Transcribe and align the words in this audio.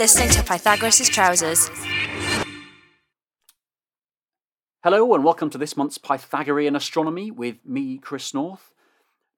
listening 0.00 0.30
to 0.30 0.42
Pythagoras' 0.42 1.10
Trousers. 1.10 1.68
Hello, 4.82 5.12
and 5.14 5.22
welcome 5.22 5.50
to 5.50 5.58
this 5.58 5.76
month's 5.76 5.98
Pythagorean 5.98 6.74
Astronomy 6.74 7.30
with 7.30 7.56
me, 7.66 7.98
Chris 7.98 8.32
North. 8.32 8.72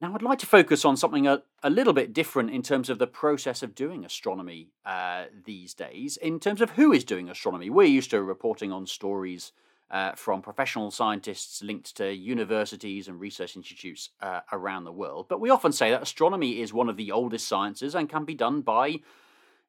Now, 0.01 0.15
I'd 0.15 0.23
like 0.23 0.39
to 0.39 0.47
focus 0.47 0.85
on 0.85 0.97
something 0.97 1.27
a, 1.27 1.43
a 1.65 1.69
little 1.69 1.93
bit 1.93 2.13
different 2.13 2.51
in 2.51 2.63
terms 2.63 2.89
of 2.89 3.01
the 3.01 3.09
process 3.09 3.65
of 3.65 3.75
doing 3.75 4.05
astronomy 4.05 4.69
uh, 4.87 5.25
these 5.45 5.75
days, 5.75 6.17
in 6.17 6.39
terms 6.39 6.61
of 6.61 6.71
who 6.71 6.93
is 6.93 7.03
doing 7.03 7.29
astronomy. 7.29 7.69
We're 7.69 7.89
used 7.89 8.11
to 8.11 8.23
reporting 8.23 8.71
on 8.71 8.87
stories 8.87 9.51
uh, 9.91 10.13
from 10.13 10.43
professional 10.43 10.93
scientists 10.93 11.61
linked 11.65 11.97
to 11.97 12.15
universities 12.15 13.09
and 13.09 13.19
research 13.19 13.57
institutes 13.57 14.11
uh, 14.21 14.43
around 14.53 14.85
the 14.85 14.93
world, 14.93 15.27
but 15.29 15.41
we 15.41 15.51
often 15.51 15.73
say 15.73 15.91
that 15.91 16.03
astronomy 16.03 16.61
is 16.61 16.73
one 16.73 16.89
of 16.89 16.97
the 16.97 17.11
oldest 17.11 17.49
sciences 17.49 17.97
and 17.97 18.09
can 18.09 18.25
be 18.25 18.37
done 18.37 18.61
by 18.61 19.01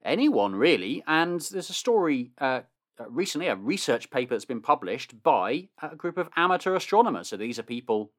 anyone 0.06 0.56
really. 0.56 1.04
And 1.08 1.42
there's 1.42 1.70
a 1.70 1.74
story 1.74 2.32
uh, 2.40 2.62
uh, 3.00 3.10
recently, 3.10 3.48
a 3.48 3.56
research 3.56 4.10
paper 4.10 4.36
that's 4.36 4.46
been 4.46 4.62
published 4.62 5.24
by 5.24 5.70
a 5.82 5.96
group 5.96 6.18
of 6.18 6.30
amateur 6.36 6.76
astronomers. 6.76 7.30
So 7.30 7.38
these 7.38 7.58
are 7.58 7.64
people 7.64 8.12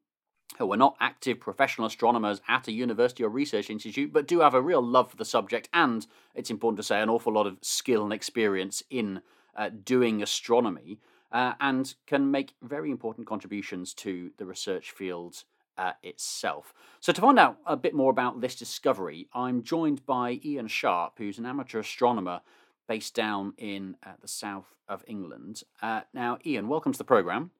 who 0.59 0.73
are 0.73 0.77
not 0.77 0.97
active 1.01 1.41
professional 1.41 1.87
astronomers 1.87 2.41
at 2.49 2.69
a 2.69 2.73
university 2.73 3.25
or 3.25 3.29
research 3.29 3.71
institute, 3.71 4.13
but 4.13 4.27
do 4.27 4.41
have 4.41 4.55
a 4.55 4.61
real 4.61 4.83
love 4.83 5.11
for 5.11 5.17
the 5.17 5.25
subject 5.25 5.69
and, 5.73 6.07
it's 6.35 6.51
important 6.51 6.77
to 6.77 6.83
say, 6.83 7.01
an 7.01 7.09
awful 7.09 7.33
lot 7.33 7.47
of 7.47 7.57
skill 7.63 8.05
and 8.05 8.13
experience 8.13 8.83
in 8.91 9.21
uh, 9.57 9.71
doing 9.85 10.23
astronomy, 10.23 10.99
uh, 11.33 11.55
and 11.61 11.95
can 12.07 12.31
make 12.31 12.55
very 12.63 12.91
important 12.91 13.27
contributions 13.27 13.95
to 13.95 14.31
the 14.39 14.47
research 14.47 14.91
field 14.91 15.45
uh, 15.77 15.93
itself. 16.03 16.75
So, 17.01 17.13
to 17.13 17.21
find 17.21 17.39
out 17.39 17.59
a 17.67 17.77
bit 17.77 17.95
more 17.95 18.11
about 18.11 18.41
this 18.41 18.55
discovery, 18.55 19.29
I'm 19.35 19.63
joined 19.63 20.07
by 20.07 20.41
Ian 20.45 20.69
Sharp, 20.69 21.15
who's 21.19 21.39
an 21.39 21.47
amateur 21.47 21.81
astronomer 21.81 22.41
based 22.89 23.15
down 23.15 23.55
in 23.59 23.97
uh, 24.05 24.13
the 24.21 24.29
south 24.29 24.75
of 24.89 25.05
England. 25.07 25.63
Uh, 25.81 26.03
now, 26.13 26.39
Ian, 26.45 26.69
welcome 26.69 26.93
to 26.93 26.99
the 26.99 27.05
programme. 27.05 27.51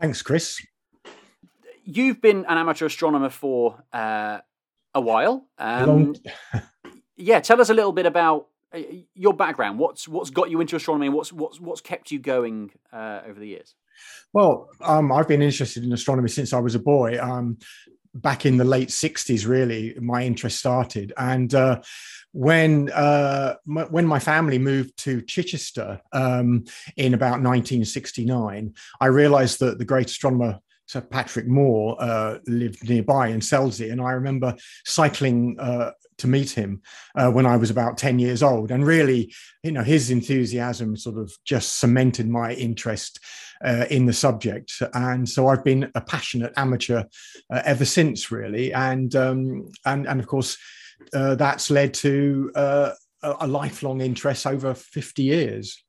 Thanks, 0.00 0.22
Chris. 0.22 0.60
You've 1.84 2.20
been 2.20 2.44
an 2.46 2.58
amateur 2.58 2.86
astronomer 2.86 3.30
for 3.30 3.82
uh, 3.92 4.38
a 4.94 5.00
while. 5.00 5.46
Um, 5.58 6.14
yeah, 7.16 7.40
tell 7.40 7.60
us 7.60 7.70
a 7.70 7.74
little 7.74 7.92
bit 7.92 8.06
about 8.06 8.48
uh, 8.72 8.80
your 9.14 9.32
background. 9.32 9.78
What's 9.78 10.06
what's 10.06 10.30
got 10.30 10.50
you 10.50 10.60
into 10.60 10.76
astronomy, 10.76 11.06
and 11.06 11.14
what's 11.14 11.32
what's 11.32 11.60
what's 11.60 11.80
kept 11.80 12.10
you 12.10 12.18
going 12.18 12.72
uh, 12.92 13.22
over 13.26 13.40
the 13.40 13.48
years? 13.48 13.74
Well, 14.32 14.68
um, 14.80 15.10
I've 15.12 15.28
been 15.28 15.42
interested 15.42 15.84
in 15.84 15.92
astronomy 15.92 16.28
since 16.28 16.52
I 16.52 16.58
was 16.58 16.74
a 16.74 16.80
boy. 16.80 17.18
Um, 17.20 17.58
back 18.14 18.46
in 18.46 18.56
the 18.56 18.64
late 18.64 18.88
60s, 18.88 19.46
really, 19.46 19.94
my 20.00 20.24
interest 20.24 20.58
started. 20.58 21.12
And 21.16 21.54
uh, 21.54 21.80
when 22.32 22.90
uh, 22.90 23.54
m- 23.68 23.88
when 23.90 24.06
my 24.06 24.18
family 24.18 24.58
moved 24.58 24.96
to 25.04 25.22
Chichester 25.22 26.00
um, 26.12 26.64
in 26.96 27.14
about 27.14 27.40
1969, 27.42 28.74
I 29.00 29.06
realized 29.06 29.60
that 29.60 29.78
the 29.78 29.84
great 29.84 30.06
astronomer 30.06 30.58
Sir 30.86 31.02
Patrick 31.02 31.46
Moore 31.46 31.96
uh, 32.00 32.38
lived 32.46 32.88
nearby 32.88 33.28
in 33.28 33.40
Selsey, 33.40 33.92
and 33.92 34.00
I 34.00 34.12
remember 34.12 34.56
cycling 34.86 35.56
uh, 35.58 35.90
to 36.18 36.26
meet 36.26 36.50
him 36.50 36.82
uh, 37.14 37.30
when 37.30 37.46
I 37.46 37.56
was 37.56 37.70
about 37.70 37.98
10 37.98 38.18
years 38.18 38.42
old. 38.42 38.70
And 38.70 38.86
really, 38.86 39.32
you 39.62 39.72
know, 39.72 39.82
his 39.82 40.10
enthusiasm 40.10 40.96
sort 40.96 41.18
of 41.18 41.32
just 41.44 41.78
cemented 41.78 42.28
my 42.28 42.52
interest 42.52 43.20
uh, 43.64 43.86
in 43.90 44.06
the 44.06 44.12
subject. 44.12 44.72
And 44.94 45.28
so 45.28 45.48
I've 45.48 45.64
been 45.64 45.90
a 45.94 46.00
passionate 46.00 46.52
amateur 46.56 47.04
uh, 47.50 47.62
ever 47.64 47.84
since, 47.84 48.30
really. 48.30 48.72
And, 48.72 49.14
um, 49.16 49.68
and, 49.84 50.06
and 50.06 50.20
of 50.20 50.26
course, 50.26 50.56
uh, 51.12 51.34
that's 51.36 51.70
led 51.70 51.94
to 51.94 52.50
uh, 52.54 52.90
a, 53.22 53.34
a 53.40 53.46
lifelong 53.46 54.00
interest 54.00 54.46
over 54.46 54.74
50 54.74 55.22
years. 55.22 55.82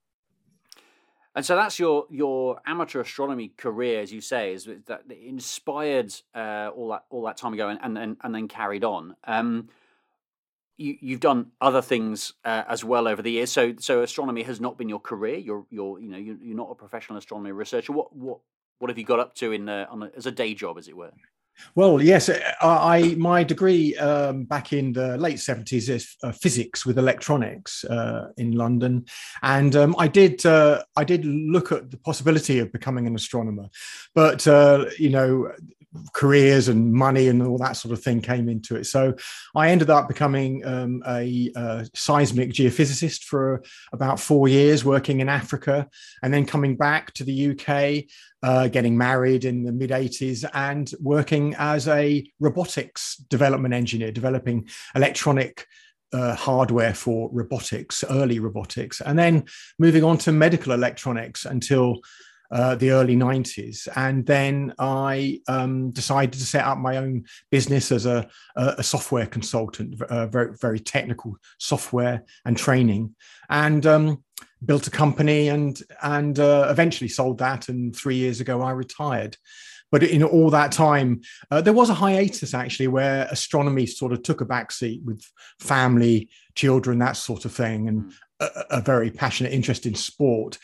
And 1.36 1.46
so 1.46 1.56
that's 1.56 1.80
your 1.80 2.06
your 2.10 2.60
amateur 2.66 3.02
astronomy 3.02 3.54
career, 3.56 4.02
as 4.02 4.12
you 4.12 4.20
say, 4.20 4.54
is 4.54 4.68
that 4.88 5.04
inspired 5.10 6.14
uh, 6.36 6.70
all 6.76 6.90
that 6.90 7.06
all 7.10 7.24
that 7.24 7.38
time 7.38 7.54
ago, 7.54 7.70
and 7.70 7.98
and 7.98 8.18
and 8.22 8.36
then 8.36 8.48
carried 8.48 8.84
on. 8.84 9.16
Um, 9.26 9.70
you, 10.80 10.98
you've 11.02 11.20
done 11.20 11.52
other 11.60 11.82
things 11.82 12.34
uh, 12.46 12.64
as 12.68 12.84
well 12.84 13.08
over 13.08 13.22
the 13.22 13.32
years. 13.32 13.52
So, 13.52 13.74
so 13.80 14.02
astronomy 14.02 14.44
has 14.44 14.60
not 14.60 14.78
been 14.78 14.90
your 14.90 15.00
career. 15.00 15.38
You're, 15.38 15.66
you're, 15.70 16.00
you 16.00 16.10
know, 16.10 16.18
you're, 16.18 16.38
you're 16.42 16.58
not 16.58 16.72
a 16.72 16.76
professional 16.76 17.18
astronomy 17.18 17.52
researcher. 17.52 17.92
What, 17.94 18.16
what, 18.16 18.40
what 18.80 18.90
have 18.90 18.98
you 18.98 19.04
got 19.04 19.20
up 19.20 19.36
to 19.36 19.52
in 19.52 19.68
uh, 19.68 19.88
a, 19.92 20.18
as 20.18 20.26
a 20.26 20.32
day 20.32 20.54
job, 20.54 20.78
as 20.78 20.88
it 20.88 20.96
were? 20.96 21.12
Well, 21.76 22.02
yes, 22.02 22.30
uh, 22.30 22.40
I 22.62 23.16
my 23.18 23.44
degree 23.44 23.96
um, 23.98 24.46
back 24.46 24.72
in 24.72 24.94
the 24.94 25.18
late 25.18 25.40
seventies 25.40 25.90
is 25.90 26.16
uh, 26.24 26.32
physics 26.32 26.86
with 26.86 26.98
electronics 26.98 27.84
uh, 27.84 28.30
in 28.38 28.54
London, 28.54 29.06
and 29.44 29.76
um, 29.76 29.96
I 29.98 30.08
did 30.08 30.46
uh, 30.46 30.84
I 30.96 31.04
did 31.04 31.26
look 31.26 31.74
at 31.74 31.92
the 31.92 31.98
possibility 31.98 32.60
of 32.60 32.72
becoming 32.72 33.08
an 33.08 33.16
astronomer, 33.16 33.68
but 34.16 34.48
uh, 34.48 34.86
you 34.98 35.10
know 35.10 35.52
careers 36.14 36.68
and 36.68 36.94
money 36.94 37.28
and 37.28 37.42
all 37.42 37.58
that 37.58 37.74
sort 37.74 37.92
of 37.92 38.04
thing 38.04 38.22
came 38.22 38.48
into 38.48 38.76
it. 38.76 38.86
So 38.86 39.16
I 39.56 39.70
ended 39.70 39.90
up 39.90 40.08
becoming 40.08 40.66
um, 40.66 41.02
a, 41.08 41.52
a, 41.56 41.88
seismic 41.96 42.52
geophysicist 42.52 43.24
for 43.24 43.64
about 43.92 44.20
four 44.20 44.48
years, 44.48 44.86
working 44.86 45.20
in 45.20 45.30
Africa, 45.30 45.90
and 46.22 46.34
then 46.34 46.46
coming 46.46 46.76
back 46.76 47.14
to 47.14 47.24
the 47.24 47.52
UK, 47.52 48.06
uh, 48.44 48.68
getting 48.68 48.98
married 48.98 49.46
in 49.46 49.64
the 49.64 49.72
mid 49.72 49.90
80s, 49.90 50.48
and 50.54 50.94
working 51.00 51.56
as 51.58 51.88
a 51.88 52.30
robotics 52.40 53.16
development 53.30 53.74
engineer, 53.74 54.12
developing 54.12 54.68
electronic. 54.96 55.66
Uh, 56.12 56.34
hardware 56.34 56.96
for 56.96 57.30
robotics, 57.32 58.04
early 58.10 58.40
robotics, 58.40 59.00
and 59.00 59.20
then 59.20 59.44
moving 59.78 60.04
on 60.04 60.18
to 60.18 60.32
medical 60.32 60.72
electronics 60.72 61.46
until 61.46 62.00
uh, 62.52 62.76
the 62.76 62.92
early 62.92 63.16
90s. 63.16 63.88
And 63.96 64.26
then 64.26 64.74
I 64.80 65.42
um, 65.48 65.92
decided 65.92 66.34
to 66.34 66.46
set 66.46 66.66
up 66.66 66.78
my 66.78 66.98
own 66.98 67.26
business 67.52 67.92
as 67.92 68.06
a, 68.06 68.28
a 68.56 68.84
software 68.84 69.28
consultant, 69.28 70.02
uh, 70.02 70.28
very, 70.28 70.56
very 70.60 70.80
technical 70.80 71.38
software 71.58 72.24
and 72.46 72.58
training, 72.58 73.16
and 73.50 73.86
um, 73.86 74.24
built 74.66 74.88
a 74.88 74.92
company 74.92 75.50
and, 75.50 75.82
and 76.02 76.40
uh, 76.40 76.68
eventually 76.70 77.10
sold 77.10 77.38
that. 77.40 77.70
And 77.70 77.96
three 77.96 78.16
years 78.16 78.40
ago, 78.42 78.62
I 78.62 78.72
retired. 78.72 79.38
But 79.92 80.04
in 80.04 80.24
all 80.24 80.52
that 80.52 80.72
time, 80.72 81.22
uh, 81.50 81.62
there 81.62 81.74
was 81.74 81.90
a 81.90 81.96
hiatus 81.96 82.54
actually 82.54 82.88
where 82.88 83.28
astronomy 83.32 83.86
sort 83.86 84.14
of 84.14 84.22
took 84.24 84.42
a 84.42 84.46
backseat 84.46 85.04
with 85.04 85.24
family, 85.60 86.30
children, 86.56 87.00
that 87.00 87.18
sort 87.18 87.46
of 87.46 87.54
thing, 87.54 87.88
and 87.88 88.04
mm. 88.04 88.14
a, 88.40 88.78
a 88.78 88.82
very 88.82 89.10
passionate 89.10 89.54
interest 89.54 89.86
in 89.86 89.96
sport. 89.96 90.60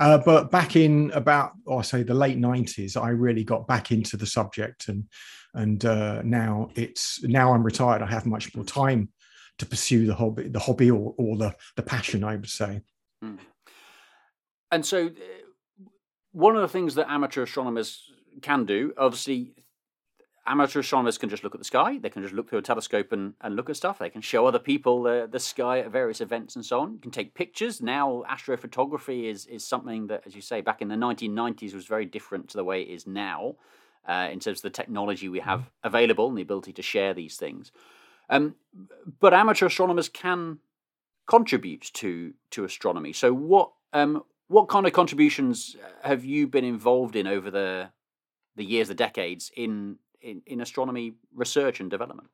Uh, 0.00 0.16
but 0.16 0.50
back 0.50 0.76
in 0.76 1.10
about, 1.10 1.52
oh, 1.66 1.78
I 1.78 1.82
say 1.82 2.02
the 2.02 2.14
late 2.14 2.38
nineties, 2.38 2.96
I 2.96 3.10
really 3.10 3.44
got 3.44 3.68
back 3.68 3.92
into 3.92 4.16
the 4.16 4.26
subject, 4.26 4.88
and 4.88 5.04
and 5.52 5.84
uh, 5.84 6.22
now 6.22 6.70
it's 6.74 7.22
now 7.22 7.52
I'm 7.52 7.62
retired. 7.62 8.00
I 8.00 8.06
have 8.06 8.24
much 8.24 8.54
more 8.56 8.64
time 8.64 9.10
to 9.58 9.66
pursue 9.66 10.06
the 10.06 10.14
hobby, 10.14 10.48
the 10.48 10.58
hobby 10.58 10.90
or, 10.90 11.14
or 11.18 11.36
the 11.36 11.54
the 11.76 11.82
passion, 11.82 12.24
I 12.24 12.36
would 12.36 12.48
say. 12.48 12.80
Mm. 13.22 13.38
And 14.72 14.86
so, 14.86 15.08
uh, 15.08 15.88
one 16.32 16.56
of 16.56 16.62
the 16.62 16.68
things 16.68 16.94
that 16.94 17.10
amateur 17.10 17.42
astronomers 17.42 18.10
can 18.40 18.64
do, 18.64 18.94
obviously, 18.96 19.52
amateur 20.50 20.80
astronomers 20.80 21.16
can 21.16 21.28
just 21.28 21.44
look 21.44 21.54
at 21.54 21.60
the 21.60 21.64
sky. 21.64 21.98
They 21.98 22.10
can 22.10 22.22
just 22.22 22.34
look 22.34 22.50
through 22.50 22.58
a 22.58 22.62
telescope 22.62 23.12
and, 23.12 23.34
and 23.40 23.54
look 23.54 23.70
at 23.70 23.76
stuff. 23.76 23.98
They 23.98 24.10
can 24.10 24.20
show 24.20 24.46
other 24.46 24.58
people 24.58 25.02
the, 25.02 25.28
the 25.30 25.38
sky 25.38 25.78
at 25.78 25.90
various 25.90 26.20
events 26.20 26.56
and 26.56 26.64
so 26.64 26.80
on. 26.80 26.94
You 26.94 26.98
can 26.98 27.12
take 27.12 27.34
pictures. 27.34 27.80
Now, 27.80 28.24
astrophotography 28.28 29.30
is, 29.30 29.46
is 29.46 29.64
something 29.64 30.08
that, 30.08 30.24
as 30.26 30.34
you 30.34 30.42
say, 30.42 30.60
back 30.60 30.82
in 30.82 30.88
the 30.88 30.96
1990s 30.96 31.72
was 31.72 31.86
very 31.86 32.04
different 32.04 32.48
to 32.48 32.56
the 32.56 32.64
way 32.64 32.82
it 32.82 32.88
is 32.88 33.06
now 33.06 33.54
uh, 34.08 34.28
in 34.32 34.40
terms 34.40 34.58
of 34.58 34.62
the 34.62 34.70
technology 34.70 35.28
we 35.28 35.40
have 35.40 35.60
mm-hmm. 35.60 35.86
available 35.86 36.28
and 36.28 36.36
the 36.36 36.42
ability 36.42 36.72
to 36.72 36.82
share 36.82 37.14
these 37.14 37.36
things. 37.36 37.70
Um, 38.28 38.56
but 39.20 39.32
amateur 39.32 39.66
astronomers 39.66 40.08
can 40.08 40.58
contribute 41.26 41.90
to 41.94 42.34
to 42.50 42.64
astronomy. 42.64 43.12
So, 43.12 43.32
what 43.32 43.72
um, 43.92 44.22
what 44.48 44.68
kind 44.68 44.86
of 44.86 44.92
contributions 44.92 45.76
have 46.02 46.24
you 46.24 46.46
been 46.46 46.64
involved 46.64 47.16
in 47.16 47.26
over 47.26 47.50
the 47.50 47.90
the 48.56 48.64
years, 48.64 48.88
the 48.88 48.94
decades 48.94 49.50
in 49.56 49.98
in, 50.22 50.42
in 50.46 50.60
astronomy 50.60 51.14
research 51.34 51.80
and 51.80 51.90
development? 51.90 52.28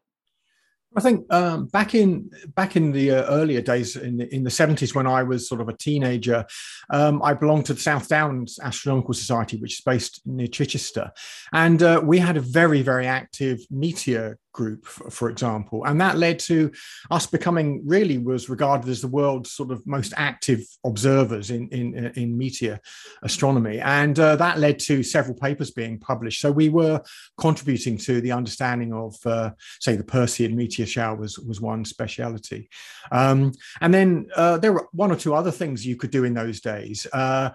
I 0.97 1.01
think 1.01 1.31
um, 1.33 1.67
back 1.67 1.95
in 1.95 2.31
back 2.55 2.77
in 2.77 2.93
the 2.93 3.11
uh, 3.11 3.25
earlier 3.25 3.61
days 3.61 3.97
in 3.97 4.17
the, 4.17 4.35
in 4.35 4.45
the 4.45 4.51
70s 4.51 4.95
when 4.95 5.07
I 5.07 5.23
was 5.23 5.49
sort 5.49 5.61
of 5.61 5.69
a 5.69 5.77
teenager, 5.77 6.47
um, 6.91 7.23
I 7.23 7.35
belonged 7.35 7.67
to 7.67 7.75
the 7.75 7.81
South 7.81 8.09
Downs 8.09 8.59
Astronomical 8.63 9.13
Society, 9.13 9.59
which 9.59 9.75
is 9.75 9.81
based 9.83 10.23
near 10.25 10.47
Chichester, 10.47 11.11
and 11.53 11.83
uh, 11.83 12.01
we 12.03 12.19
had 12.19 12.37
a 12.37 12.41
very 12.41 12.83
very 12.83 13.07
active 13.07 13.59
meteor 13.71 14.39
group, 14.57 14.87
for 14.87 15.29
example, 15.29 15.85
and 15.85 16.01
that 16.01 16.17
led 16.17 16.39
to 16.39 16.73
us 17.11 17.27
becoming 17.27 17.69
really 17.85 18.19
was 18.19 18.49
regarded 18.49 18.89
as 18.89 19.01
the 19.03 19.15
world's 19.21 19.53
sort 19.53 19.71
of 19.71 19.87
most 19.87 20.13
active 20.17 20.61
observers 20.85 21.51
in 21.51 21.69
in, 21.69 21.87
in 22.23 22.39
meteor 22.39 22.81
astronomy, 23.23 23.79
and 23.81 24.19
uh, 24.19 24.35
that 24.37 24.59
led 24.59 24.79
to 24.89 25.03
several 25.03 25.37
papers 25.37 25.71
being 25.71 25.99
published. 25.99 26.41
So 26.41 26.51
we 26.51 26.69
were 26.71 26.99
contributing 27.39 27.99
to 27.99 28.21
the 28.21 28.33
understanding 28.33 28.93
of, 28.93 29.15
uh, 29.27 29.51
say, 29.81 29.95
the 29.97 30.11
Perseid 30.15 30.55
meteor 30.55 30.87
shower 30.87 31.17
was 31.17 31.39
was 31.39 31.61
one 31.61 31.85
speciality, 31.85 32.69
um, 33.13 33.53
and 33.83 33.93
then 33.93 34.09
uh, 34.35 34.57
there 34.59 34.73
were 34.73 34.89
one 34.93 35.13
or 35.13 35.17
two 35.17 35.35
other 35.35 35.53
things 35.53 35.87
you 35.87 35.97
could 35.97 36.11
do 36.11 36.25
in 36.25 36.35
those 36.35 36.61
days 36.61 37.07
uh, 37.13 37.51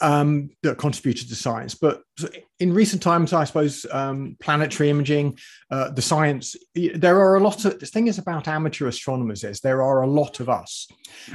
um, 0.00 0.48
that 0.62 0.78
contributed 0.78 1.28
to 1.28 1.34
science, 1.34 1.74
but 1.74 2.02
in 2.60 2.72
recent 2.72 3.02
times, 3.02 3.32
I 3.32 3.44
suppose 3.44 3.86
um, 3.90 4.36
planetary 4.40 4.90
imaging, 4.90 5.38
uh, 5.70 5.90
the 5.90 6.02
science. 6.02 6.56
There 6.74 7.18
are 7.20 7.36
a 7.36 7.40
lot 7.40 7.64
of 7.64 7.78
the 7.78 7.86
thing 7.86 8.08
is 8.08 8.18
about 8.18 8.48
amateur 8.48 8.88
astronomers 8.88 9.44
is 9.44 9.60
there 9.60 9.82
are 9.82 10.02
a 10.02 10.06
lot 10.06 10.40
of 10.40 10.48
us, 10.48 10.88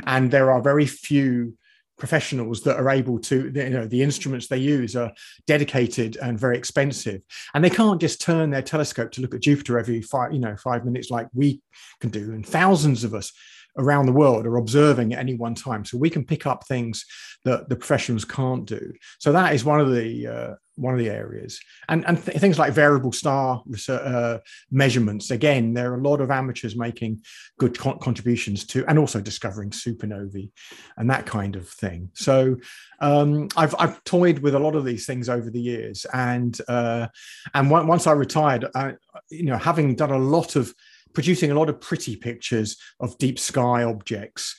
and 0.06 0.30
there 0.30 0.52
are 0.52 0.62
very 0.62 0.86
few 0.86 1.58
professionals 1.98 2.62
that 2.64 2.78
are 2.78 2.90
able 2.90 3.20
to 3.20 3.52
you 3.54 3.70
know 3.70 3.86
the 3.86 4.02
instruments 4.02 4.48
they 4.48 4.58
use 4.58 4.96
are 4.96 5.14
dedicated 5.46 6.18
and 6.18 6.40
very 6.40 6.58
expensive 6.58 7.22
and 7.54 7.64
they 7.64 7.70
can't 7.70 8.02
just 8.02 8.20
turn 8.20 8.50
their 8.50 8.64
telescope 8.64 9.12
to 9.12 9.22
look 9.22 9.36
at 9.36 9.42
jupiter 9.42 9.78
every 9.78 10.02
five 10.02 10.34
you 10.34 10.40
know 10.40 10.56
five 10.58 10.84
minutes 10.84 11.12
like 11.12 11.28
we 11.34 11.62
can 12.00 12.10
do 12.10 12.34
and 12.34 12.48
thousands 12.48 13.04
of 13.04 13.14
us 13.14 13.32
around 13.78 14.06
the 14.06 14.14
world 14.14 14.46
are 14.46 14.58
observing 14.58 15.14
at 15.14 15.20
any 15.20 15.36
one 15.36 15.56
time. 15.56 15.86
So 15.86 15.98
we 15.98 16.10
can 16.10 16.26
pick 16.26 16.46
up 16.46 16.66
things 16.68 17.06
that 17.46 17.70
the 17.70 17.76
professionals 17.76 18.26
can't 18.26 18.66
do. 18.66 18.94
So 19.20 19.32
that 19.32 19.54
is 19.54 19.66
one 19.66 19.80
of 19.80 19.94
the 19.94 20.28
uh, 20.28 20.56
one 20.76 20.94
of 20.94 21.00
the 21.00 21.10
areas, 21.10 21.60
and 21.90 22.06
and 22.08 22.24
th- 22.24 22.38
things 22.38 22.58
like 22.58 22.74
variable 22.74 23.12
star 23.12 23.62
research, 23.66 24.02
uh, 24.02 24.40
measurements. 24.72 25.30
Again, 25.30 25.74
there 25.74 25.92
are 25.92 25.98
a 25.98 26.02
lot 26.02 26.22
of 26.22 26.32
amateurs 26.32 26.76
making 26.76 27.24
good 27.60 27.78
con- 27.78 28.00
contributions 28.00 28.66
to, 28.68 28.86
and 28.88 28.98
also 28.98 29.22
discovering 29.22 29.70
supernovae 29.70 30.50
and 30.98 31.10
that 31.10 31.26
kind 31.26 31.56
of 31.56 31.68
thing. 31.70 32.10
So 32.14 32.58
um, 33.02 33.50
I've 33.56 33.76
I've 33.78 34.04
toyed 34.04 34.40
with 34.40 34.56
a 34.56 34.60
lot 34.60 34.76
of 34.76 34.86
these 34.86 35.06
things 35.06 35.30
over 35.30 35.50
the 35.50 35.62
years, 35.62 36.06
and 36.14 36.58
uh, 36.68 37.08
and 37.54 37.70
once 37.70 38.08
I 38.08 38.14
retired, 38.14 38.66
I, 38.76 38.94
you 39.30 39.46
know, 39.46 39.58
having 39.58 39.96
done 39.96 40.12
a 40.12 40.18
lot 40.18 40.56
of 40.56 40.74
producing 41.14 41.52
a 41.52 41.56
lot 41.56 41.70
of 41.70 41.82
pretty 41.82 42.16
pictures 42.16 42.78
of 43.00 43.18
deep 43.18 43.40
sky 43.40 43.84
objects. 43.84 44.56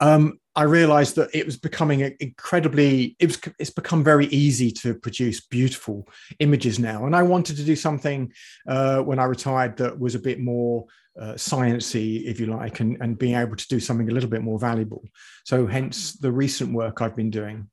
Um, 0.00 0.38
I 0.54 0.62
realized 0.62 1.16
that 1.16 1.30
it 1.34 1.46
was 1.46 1.56
becoming 1.56 2.00
incredibly, 2.20 3.16
it 3.18 3.26
was, 3.26 3.40
it's 3.58 3.70
become 3.70 4.02
very 4.04 4.26
easy 4.26 4.70
to 4.72 4.94
produce 4.94 5.40
beautiful 5.40 6.08
images 6.38 6.78
now. 6.78 7.06
And 7.06 7.14
I 7.14 7.22
wanted 7.22 7.56
to 7.56 7.64
do 7.64 7.76
something 7.76 8.32
uh, 8.68 9.00
when 9.02 9.18
I 9.18 9.24
retired 9.24 9.76
that 9.76 9.98
was 9.98 10.14
a 10.14 10.20
bit 10.20 10.40
more 10.40 10.86
uh, 11.20 11.36
if 11.36 12.40
you 12.40 12.46
like, 12.46 12.80
and, 12.80 12.96
and 13.00 13.18
being 13.18 13.34
able 13.34 13.56
to 13.56 13.68
do 13.68 13.80
something 13.80 14.08
a 14.08 14.12
little 14.12 14.30
bit 14.30 14.42
more 14.42 14.58
valuable. 14.58 15.02
So 15.44 15.66
hence 15.66 16.12
the 16.12 16.30
recent 16.30 16.72
work 16.72 17.02
I've 17.02 17.16
been 17.16 17.30
doing 17.30 17.68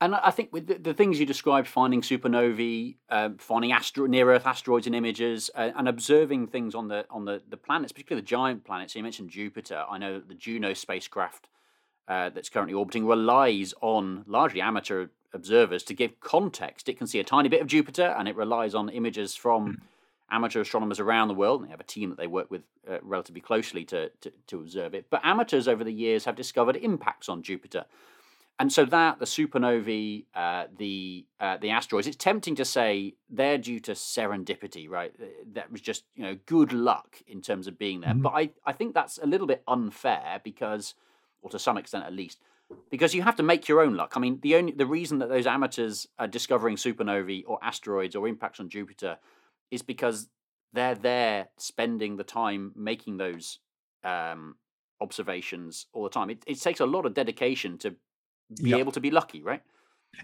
and 0.00 0.14
I 0.14 0.30
think 0.30 0.52
with 0.52 0.66
the, 0.66 0.74
the, 0.74 0.94
things 0.94 1.18
you 1.18 1.24
described, 1.24 1.66
finding 1.66 2.02
supernovae, 2.02 2.96
uh, 3.08 3.30
finding 3.38 3.72
astro- 3.72 4.06
near 4.06 4.30
Earth 4.30 4.46
asteroids 4.46 4.86
in 4.86 4.92
images, 4.92 5.50
uh, 5.54 5.70
and 5.74 5.88
observing 5.88 6.48
things 6.48 6.74
on 6.74 6.88
the 6.88 7.06
on 7.08 7.24
the, 7.24 7.40
the 7.48 7.56
planets, 7.56 7.92
particularly 7.92 8.20
the 8.20 8.26
giant 8.26 8.64
planets. 8.64 8.92
So 8.92 8.98
you 8.98 9.02
mentioned 9.02 9.30
Jupiter. 9.30 9.84
I 9.88 9.96
know 9.96 10.20
the 10.20 10.34
Juno 10.34 10.74
spacecraft 10.74 11.48
uh, 12.08 12.28
that's 12.28 12.50
currently 12.50 12.74
orbiting 12.74 13.06
relies 13.06 13.72
on 13.80 14.24
largely 14.26 14.60
amateur 14.60 15.06
observers 15.32 15.82
to 15.84 15.94
give 15.94 16.20
context. 16.20 16.90
It 16.90 16.98
can 16.98 17.06
see 17.06 17.18
a 17.18 17.24
tiny 17.24 17.48
bit 17.48 17.62
of 17.62 17.66
Jupiter, 17.66 18.14
and 18.18 18.28
it 18.28 18.36
relies 18.36 18.74
on 18.74 18.90
images 18.90 19.34
from 19.34 19.66
mm. 19.66 19.76
amateur 20.30 20.60
astronomers 20.60 21.00
around 21.00 21.28
the 21.28 21.34
world. 21.34 21.60
And 21.60 21.68
they 21.68 21.72
have 21.72 21.80
a 21.80 21.84
team 21.84 22.10
that 22.10 22.18
they 22.18 22.26
work 22.26 22.50
with 22.50 22.64
uh, 22.86 22.98
relatively 23.00 23.40
closely 23.40 23.86
to, 23.86 24.10
to 24.20 24.30
to 24.48 24.58
observe 24.58 24.92
it. 24.92 25.06
But 25.08 25.22
amateurs 25.24 25.66
over 25.66 25.84
the 25.84 25.92
years 25.92 26.26
have 26.26 26.36
discovered 26.36 26.76
impacts 26.76 27.30
on 27.30 27.42
Jupiter 27.42 27.86
and 28.58 28.72
so 28.72 28.86
that 28.86 29.18
the 29.18 29.26
supernovae, 29.26 30.24
uh, 30.34 30.64
the 30.78 31.26
uh, 31.38 31.58
the 31.58 31.70
asteroids, 31.70 32.06
it's 32.06 32.16
tempting 32.16 32.54
to 32.56 32.64
say 32.64 33.14
they're 33.28 33.58
due 33.58 33.80
to 33.80 33.92
serendipity, 33.92 34.88
right? 34.88 35.12
Uh, 35.20 35.26
that 35.52 35.70
was 35.70 35.82
just 35.82 36.04
you 36.14 36.22
know 36.22 36.36
good 36.46 36.72
luck 36.72 37.22
in 37.26 37.42
terms 37.42 37.66
of 37.66 37.78
being 37.78 38.00
there. 38.00 38.12
Mm-hmm. 38.12 38.22
But 38.22 38.30
I, 38.30 38.50
I 38.64 38.72
think 38.72 38.94
that's 38.94 39.18
a 39.18 39.26
little 39.26 39.46
bit 39.46 39.62
unfair 39.68 40.40
because, 40.42 40.94
or 41.42 41.50
to 41.50 41.58
some 41.58 41.76
extent 41.76 42.04
at 42.04 42.14
least, 42.14 42.38
because 42.90 43.14
you 43.14 43.22
have 43.22 43.36
to 43.36 43.42
make 43.42 43.68
your 43.68 43.82
own 43.82 43.94
luck. 43.94 44.14
I 44.16 44.20
mean, 44.20 44.38
the 44.42 44.56
only 44.56 44.72
the 44.72 44.86
reason 44.86 45.18
that 45.18 45.28
those 45.28 45.46
amateurs 45.46 46.08
are 46.18 46.28
discovering 46.28 46.76
supernovae 46.76 47.44
or 47.46 47.58
asteroids 47.62 48.16
or 48.16 48.26
impacts 48.26 48.58
on 48.58 48.70
Jupiter 48.70 49.18
is 49.70 49.82
because 49.82 50.28
they're 50.72 50.94
there 50.94 51.48
spending 51.58 52.16
the 52.16 52.24
time 52.24 52.72
making 52.74 53.18
those 53.18 53.58
um, 54.02 54.56
observations 55.00 55.86
all 55.92 56.04
the 56.04 56.10
time. 56.10 56.30
It, 56.30 56.42
it 56.46 56.60
takes 56.60 56.80
a 56.80 56.86
lot 56.86 57.04
of 57.04 57.12
dedication 57.12 57.76
to 57.78 57.96
be 58.62 58.70
yep. 58.70 58.78
able 58.80 58.92
to 58.92 59.00
be 59.00 59.10
lucky, 59.10 59.42
right? 59.42 59.62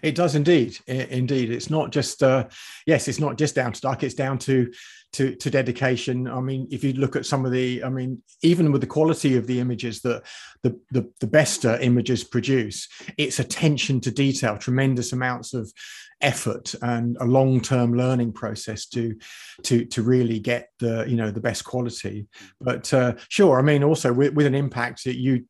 It 0.01 0.15
does 0.15 0.35
indeed. 0.35 0.79
Indeed, 0.87 1.51
it's 1.51 1.69
not 1.69 1.91
just 1.91 2.23
uh, 2.23 2.47
yes, 2.87 3.07
it's 3.07 3.19
not 3.19 3.37
just 3.37 3.55
down 3.55 3.73
to 3.73 3.87
luck. 3.87 4.03
It's 4.03 4.15
down 4.15 4.39
to 4.39 4.71
to 5.13 5.35
to 5.35 5.49
dedication. 5.49 6.27
I 6.27 6.39
mean, 6.39 6.67
if 6.71 6.83
you 6.83 6.93
look 6.93 7.15
at 7.15 7.25
some 7.25 7.45
of 7.45 7.51
the, 7.51 7.83
I 7.83 7.89
mean, 7.89 8.21
even 8.41 8.71
with 8.71 8.81
the 8.81 8.87
quality 8.87 9.37
of 9.37 9.45
the 9.45 9.59
images 9.59 10.01
that 10.01 10.23
the 10.63 10.79
the, 10.91 11.11
the 11.19 11.27
best 11.27 11.65
uh, 11.65 11.77
images 11.79 12.23
produce, 12.23 12.87
it's 13.17 13.39
attention 13.39 14.01
to 14.01 14.11
detail, 14.11 14.57
tremendous 14.57 15.13
amounts 15.13 15.53
of 15.53 15.71
effort 16.21 16.73
and 16.81 17.17
a 17.19 17.25
long 17.25 17.59
term 17.59 17.93
learning 17.93 18.33
process 18.33 18.87
to 18.87 19.15
to 19.63 19.85
to 19.85 20.01
really 20.01 20.39
get 20.39 20.69
the 20.79 21.05
you 21.07 21.15
know 21.15 21.29
the 21.29 21.41
best 21.41 21.63
quality. 21.63 22.27
But 22.59 22.91
uh, 22.93 23.13
sure, 23.29 23.59
I 23.59 23.61
mean, 23.61 23.83
also 23.83 24.11
with, 24.11 24.33
with 24.33 24.47
an 24.47 24.55
impact 24.55 25.03
that 25.03 25.17
you 25.17 25.45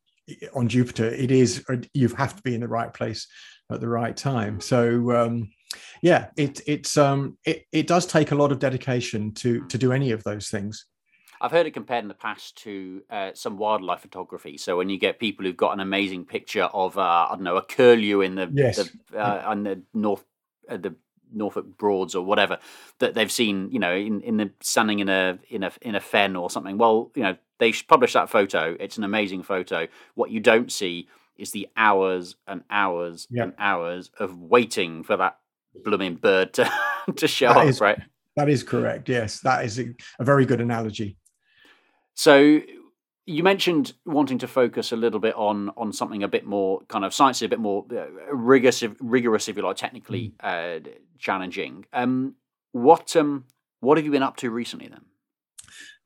on 0.54 0.68
Jupiter, 0.68 1.06
it 1.06 1.30
is 1.30 1.64
you 1.92 2.08
have 2.08 2.36
to 2.36 2.42
be 2.42 2.54
in 2.54 2.60
the 2.60 2.68
right 2.68 2.92
place 2.92 3.26
at 3.70 3.80
the 3.80 3.88
right 3.88 4.16
time. 4.16 4.60
So 4.60 5.12
um, 5.12 5.50
yeah, 6.02 6.28
it 6.36 6.60
it's 6.66 6.96
um, 6.96 7.38
it 7.44 7.64
it 7.72 7.86
does 7.86 8.06
take 8.06 8.30
a 8.30 8.34
lot 8.34 8.52
of 8.52 8.58
dedication 8.58 9.32
to 9.34 9.66
to 9.66 9.78
do 9.78 9.92
any 9.92 10.12
of 10.12 10.22
those 10.24 10.48
things. 10.48 10.86
I've 11.40 11.50
heard 11.50 11.66
it 11.66 11.72
compared 11.72 12.04
in 12.04 12.08
the 12.08 12.14
past 12.14 12.56
to 12.62 13.02
uh, 13.10 13.30
some 13.34 13.58
wildlife 13.58 14.00
photography. 14.00 14.56
So 14.56 14.76
when 14.76 14.88
you 14.88 14.98
get 14.98 15.18
people 15.18 15.44
who've 15.44 15.56
got 15.56 15.72
an 15.72 15.80
amazing 15.80 16.24
picture 16.24 16.64
of 16.64 16.96
uh, 16.96 17.28
I 17.30 17.32
don't 17.32 17.42
know 17.42 17.56
a 17.56 17.62
curlew 17.62 18.22
in 18.22 18.36
the, 18.36 18.48
yes. 18.52 18.76
the 19.10 19.18
uh, 19.18 19.42
on 19.44 19.64
the 19.64 19.82
north 19.92 20.24
uh, 20.68 20.78
the 20.78 20.94
Norfolk 21.32 21.76
Broads 21.76 22.14
or 22.14 22.24
whatever 22.24 22.58
that 23.00 23.14
they've 23.14 23.30
seen, 23.30 23.70
you 23.72 23.78
know, 23.78 23.94
in, 23.94 24.20
in 24.20 24.36
the 24.36 24.50
standing 24.60 25.00
in 25.00 25.08
a 25.08 25.38
in 25.48 25.64
a 25.64 25.72
in 25.82 25.94
a 25.94 26.00
fen 26.00 26.36
or 26.36 26.48
something. 26.48 26.78
Well, 26.78 27.10
you 27.14 27.22
know, 27.22 27.36
they 27.58 27.72
publish 27.72 28.12
that 28.14 28.30
photo. 28.30 28.76
It's 28.80 28.98
an 28.98 29.04
amazing 29.04 29.42
photo. 29.42 29.86
What 30.14 30.30
you 30.30 30.40
don't 30.40 30.70
see 30.70 31.08
is 31.36 31.50
the 31.50 31.68
hours 31.76 32.36
and 32.46 32.62
hours 32.70 33.26
yep. 33.30 33.46
and 33.46 33.54
hours 33.58 34.10
of 34.18 34.38
waiting 34.38 35.02
for 35.02 35.16
that 35.16 35.38
blooming 35.84 36.14
bird 36.16 36.52
to 36.54 36.70
to 37.16 37.28
show 37.28 37.48
that 37.48 37.56
up. 37.58 37.66
Is, 37.66 37.80
right. 37.80 38.00
That 38.36 38.48
is 38.48 38.62
correct. 38.62 39.08
Yes, 39.08 39.40
that 39.40 39.64
is 39.64 39.78
a, 39.78 39.94
a 40.18 40.24
very 40.24 40.44
good 40.44 40.60
analogy. 40.60 41.16
So 42.14 42.60
you 43.26 43.42
mentioned 43.42 43.94
wanting 44.04 44.38
to 44.38 44.48
focus 44.48 44.92
a 44.92 44.96
little 44.96 45.20
bit 45.20 45.34
on 45.34 45.70
on 45.76 45.92
something 45.92 46.22
a 46.22 46.28
bit 46.28 46.44
more 46.44 46.80
kind 46.88 47.04
of 47.04 47.12
sciencey, 47.12 47.46
a 47.46 47.48
bit 47.48 47.60
more 47.60 47.84
uh, 47.92 48.06
rigorous, 48.32 48.82
rigorous, 49.00 49.48
if 49.48 49.56
you 49.56 49.62
like, 49.62 49.76
technically 49.76 50.34
mm. 50.42 50.86
uh, 50.86 50.88
challenging. 51.18 51.86
Um, 51.92 52.34
what 52.72 53.14
um, 53.16 53.44
what 53.80 53.98
have 53.98 54.04
you 54.04 54.10
been 54.10 54.22
up 54.22 54.36
to 54.38 54.50
recently 54.50 54.88
then? 54.88 55.04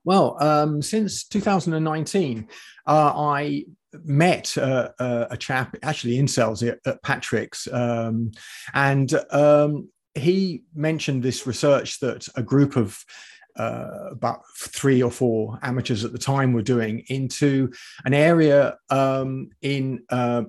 Well, 0.09 0.43
um, 0.43 0.81
since 0.81 1.25
2019, 1.25 2.49
uh, 2.87 3.13
I 3.15 3.67
met 4.05 4.57
uh, 4.57 4.89
uh, 4.99 5.27
a 5.31 5.37
chap 5.37 5.77
actually 5.83 6.19
in 6.19 6.27
sales 6.27 6.63
at, 6.63 6.79
at 6.87 7.03
Patrick's, 7.03 7.69
um, 7.71 8.31
and 8.73 9.13
um, 9.31 9.91
he 10.15 10.63
mentioned 10.75 11.23
this 11.23 11.47
research 11.47 12.01
that 12.01 12.27
a 12.37 12.43
group 12.43 12.77
of 12.77 13.05
uh, 13.57 14.09
about 14.11 14.45
three 14.57 15.03
or 15.03 15.11
four 15.11 15.59
amateurs 15.61 16.07
at 16.07 16.13
the 16.13 16.19
time 16.19 16.55
were 16.55 16.63
doing 16.63 17.05
into 17.09 17.71
an 18.07 18.15
area 18.15 18.79
um, 18.89 19.51
in 19.61 20.03
uh, 20.09 20.45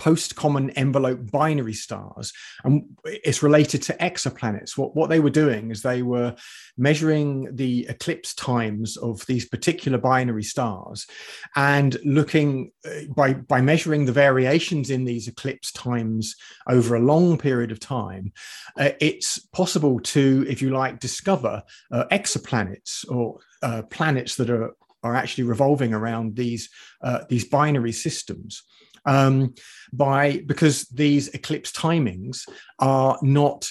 post 0.00 0.34
common 0.34 0.70
envelope 0.70 1.30
binary 1.30 1.74
stars. 1.74 2.32
And 2.64 2.96
it's 3.04 3.42
related 3.42 3.82
to 3.82 3.96
exoplanets. 3.98 4.76
What, 4.76 4.96
what 4.96 5.10
they 5.10 5.20
were 5.20 5.28
doing 5.28 5.70
is 5.70 5.82
they 5.82 6.00
were 6.00 6.34
measuring 6.78 7.54
the 7.54 7.86
eclipse 7.86 8.34
times 8.34 8.96
of 8.96 9.24
these 9.26 9.46
particular 9.46 9.98
binary 9.98 10.42
stars 10.42 11.06
and 11.54 11.98
looking 12.02 12.72
uh, 12.86 13.12
by, 13.14 13.34
by 13.34 13.60
measuring 13.60 14.06
the 14.06 14.12
variations 14.12 14.88
in 14.88 15.04
these 15.04 15.28
eclipse 15.28 15.70
times 15.70 16.34
over 16.66 16.96
a 16.96 17.00
long 17.00 17.36
period 17.36 17.70
of 17.70 17.78
time. 17.78 18.32
Uh, 18.78 18.92
it's 19.00 19.38
possible 19.52 20.00
to, 20.00 20.46
if 20.48 20.62
you 20.62 20.70
like, 20.70 20.98
discover 20.98 21.62
uh, 21.92 22.04
exoplanets 22.10 23.06
or 23.10 23.38
uh, 23.62 23.82
planets 23.90 24.36
that 24.36 24.48
are 24.48 24.74
are 25.02 25.16
actually 25.16 25.44
revolving 25.44 25.94
around 25.94 26.36
these 26.36 26.68
uh, 27.00 27.20
these 27.30 27.46
binary 27.46 27.92
systems 27.92 28.64
um, 29.04 29.54
by 29.92 30.42
because 30.46 30.84
these 30.88 31.28
eclipse 31.28 31.72
timings 31.72 32.48
are 32.78 33.18
not 33.22 33.68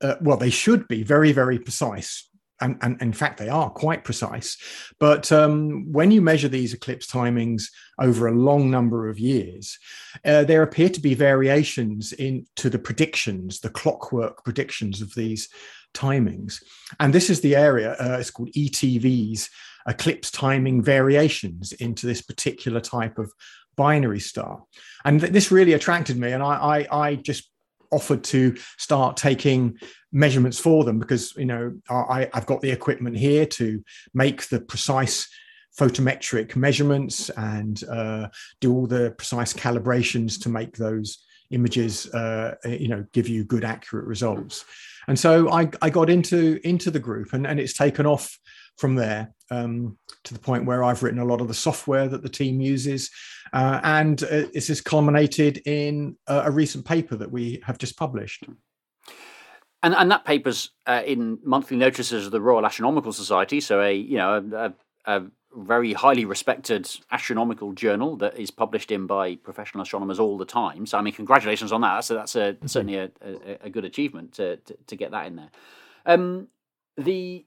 uh, 0.00 0.16
well 0.20 0.36
they 0.36 0.50
should 0.50 0.86
be 0.88 1.02
very 1.02 1.32
very 1.32 1.58
precise. 1.58 2.28
And, 2.60 2.78
and, 2.80 3.02
in 3.02 3.12
fact 3.12 3.38
they 3.38 3.48
are 3.48 3.70
quite 3.70 4.04
precise. 4.04 4.56
But 5.00 5.32
um, 5.32 5.90
when 5.90 6.12
you 6.12 6.22
measure 6.22 6.46
these 6.46 6.72
eclipse 6.72 7.08
timings 7.10 7.64
over 7.98 8.28
a 8.28 8.32
long 8.32 8.70
number 8.70 9.08
of 9.08 9.18
years 9.18 9.76
uh, 10.24 10.44
there 10.44 10.62
appear 10.62 10.88
to 10.90 11.00
be 11.00 11.14
variations 11.14 12.12
in 12.12 12.46
to 12.54 12.70
the 12.70 12.78
predictions 12.78 13.58
the 13.58 13.68
clockwork 13.68 14.44
predictions 14.44 15.02
of 15.02 15.12
these 15.16 15.48
timings. 15.92 16.62
And 17.00 17.12
this 17.12 17.30
is 17.30 17.40
the 17.40 17.56
area 17.56 17.96
uh, 17.98 18.18
it's 18.20 18.30
called 18.30 18.52
ETVs 18.52 19.48
eclipse 19.86 20.30
timing 20.30 20.82
variations 20.82 21.72
into 21.72 22.06
this 22.06 22.22
particular 22.22 22.80
type 22.80 23.18
of 23.18 23.32
binary 23.76 24.20
star 24.20 24.62
and 25.04 25.20
th- 25.20 25.32
this 25.32 25.50
really 25.50 25.72
attracted 25.72 26.18
me 26.18 26.32
and 26.32 26.42
I, 26.42 26.86
I, 26.90 27.06
I 27.06 27.14
just 27.16 27.50
offered 27.90 28.24
to 28.24 28.56
start 28.78 29.16
taking 29.16 29.78
measurements 30.12 30.58
for 30.58 30.84
them 30.84 30.98
because 30.98 31.34
you 31.36 31.44
know 31.44 31.74
I, 31.88 32.28
I've 32.32 32.46
got 32.46 32.60
the 32.60 32.70
equipment 32.70 33.16
here 33.16 33.46
to 33.46 33.82
make 34.14 34.48
the 34.48 34.60
precise 34.60 35.28
photometric 35.78 36.54
measurements 36.56 37.30
and 37.30 37.82
uh, 37.84 38.28
do 38.60 38.74
all 38.74 38.86
the 38.86 39.14
precise 39.16 39.52
calibrations 39.52 40.40
to 40.42 40.48
make 40.48 40.76
those 40.76 41.24
images 41.50 42.12
uh, 42.14 42.54
you 42.64 42.88
know 42.88 43.04
give 43.12 43.28
you 43.28 43.44
good 43.44 43.64
accurate 43.64 44.06
results 44.06 44.64
and 45.08 45.18
so 45.18 45.50
I, 45.50 45.70
I 45.80 45.90
got 45.90 46.10
into 46.10 46.60
into 46.64 46.90
the 46.90 47.00
group 47.00 47.32
and, 47.32 47.46
and 47.46 47.60
it's 47.60 47.74
taken 47.74 48.06
off 48.06 48.38
from 48.78 48.94
there 48.94 49.32
um, 49.50 49.98
to 50.24 50.34
the 50.34 50.40
point 50.40 50.64
where 50.64 50.82
I've 50.82 51.02
written 51.02 51.20
a 51.20 51.24
lot 51.24 51.40
of 51.40 51.48
the 51.48 51.54
software 51.54 52.08
that 52.08 52.22
the 52.22 52.28
team 52.28 52.60
uses. 52.60 53.10
Uh, 53.52 53.80
and 53.82 54.22
uh, 54.24 54.44
this 54.54 54.68
has 54.68 54.80
culminated 54.80 55.58
in 55.66 56.16
a, 56.26 56.44
a, 56.46 56.50
recent 56.50 56.86
paper 56.86 57.16
that 57.16 57.30
we 57.30 57.60
have 57.64 57.76
just 57.76 57.98
published. 57.98 58.44
And, 59.82 59.94
and 59.94 60.10
that 60.10 60.24
paper's 60.24 60.70
uh, 60.86 61.02
in 61.04 61.38
monthly 61.44 61.76
notices 61.76 62.24
of 62.24 62.32
the 62.32 62.40
Royal 62.40 62.64
Astronomical 62.64 63.12
Society, 63.12 63.60
so 63.60 63.82
a 63.82 63.92
you 63.92 64.16
know 64.16 64.42
a, 64.54 64.72
a, 65.04 65.22
very 65.54 65.92
highly 65.92 66.24
respected 66.24 66.88
astronomical 67.10 67.74
journal 67.74 68.16
that 68.16 68.38
is 68.38 68.50
published 68.50 68.90
in 68.90 69.06
by 69.06 69.36
professional 69.36 69.82
astronomers 69.82 70.18
all 70.18 70.38
the 70.38 70.46
time. 70.46 70.86
So 70.86 70.96
I 70.96 71.02
mean, 71.02 71.12
congratulations 71.12 71.72
on 71.72 71.82
that. 71.82 72.04
So 72.06 72.14
that's 72.14 72.34
a, 72.36 72.56
certainly 72.64 72.96
a, 72.96 73.10
a, 73.62 73.68
good 73.68 73.84
achievement 73.84 74.32
to, 74.34 74.56
to, 74.56 74.78
to 74.86 74.96
get 74.96 75.10
that 75.10 75.26
in 75.26 75.36
there. 75.36 75.50
Um, 76.06 76.48
the 76.96 77.44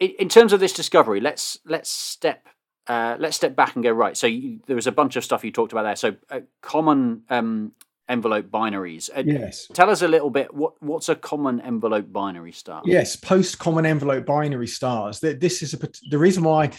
in 0.00 0.28
terms 0.28 0.52
of 0.52 0.60
this 0.60 0.72
discovery, 0.72 1.20
let's 1.20 1.58
let's 1.66 1.90
step 1.90 2.48
uh, 2.88 3.16
let's 3.18 3.36
step 3.36 3.54
back 3.54 3.74
and 3.74 3.84
go 3.84 3.90
right. 3.92 4.16
So 4.16 4.26
you, 4.26 4.60
there 4.66 4.76
was 4.76 4.86
a 4.86 4.92
bunch 4.92 5.16
of 5.16 5.24
stuff 5.24 5.44
you 5.44 5.52
talked 5.52 5.72
about 5.72 5.82
there. 5.82 5.96
So 5.96 6.16
uh, 6.30 6.40
common 6.62 7.22
um, 7.28 7.72
envelope 8.08 8.46
binaries. 8.46 9.10
Uh, 9.14 9.22
yes. 9.26 9.68
Tell 9.74 9.90
us 9.90 10.02
a 10.02 10.08
little 10.08 10.30
bit. 10.30 10.52
What 10.54 10.82
what's 10.82 11.08
a 11.08 11.14
common 11.14 11.60
envelope 11.60 12.10
binary 12.10 12.52
star? 12.52 12.82
Yes, 12.84 13.16
post 13.16 13.58
common 13.58 13.84
envelope 13.84 14.24
binary 14.24 14.66
stars. 14.66 15.20
This 15.20 15.62
is 15.62 15.74
a, 15.74 15.88
the 16.10 16.18
reason 16.18 16.42
why 16.42 16.70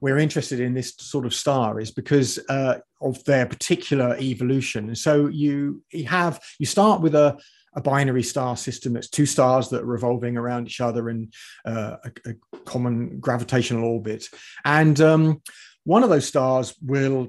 we're 0.00 0.18
interested 0.18 0.60
in 0.60 0.72
this 0.72 0.94
sort 0.96 1.26
of 1.26 1.34
star 1.34 1.80
is 1.80 1.90
because 1.90 2.38
uh, 2.48 2.78
of 3.00 3.22
their 3.24 3.46
particular 3.46 4.16
evolution. 4.18 4.94
So 4.94 5.26
you, 5.26 5.82
you 5.90 6.06
have 6.06 6.40
you 6.58 6.66
start 6.66 7.00
with 7.00 7.14
a 7.14 7.36
a 7.76 7.80
binary 7.80 8.22
star 8.22 8.56
system. 8.56 8.96
It's 8.96 9.08
two 9.08 9.26
stars 9.26 9.68
that 9.68 9.82
are 9.82 9.86
revolving 9.86 10.36
around 10.36 10.66
each 10.66 10.80
other 10.80 11.08
in 11.10 11.30
uh, 11.64 11.96
a, 12.04 12.30
a, 12.30 12.60
common 12.64 13.20
gravitational 13.20 13.84
orbit. 13.84 14.28
And 14.64 14.98
um, 15.00 15.42
one 15.84 16.02
of 16.02 16.08
those 16.08 16.26
stars 16.26 16.74
will 16.82 17.28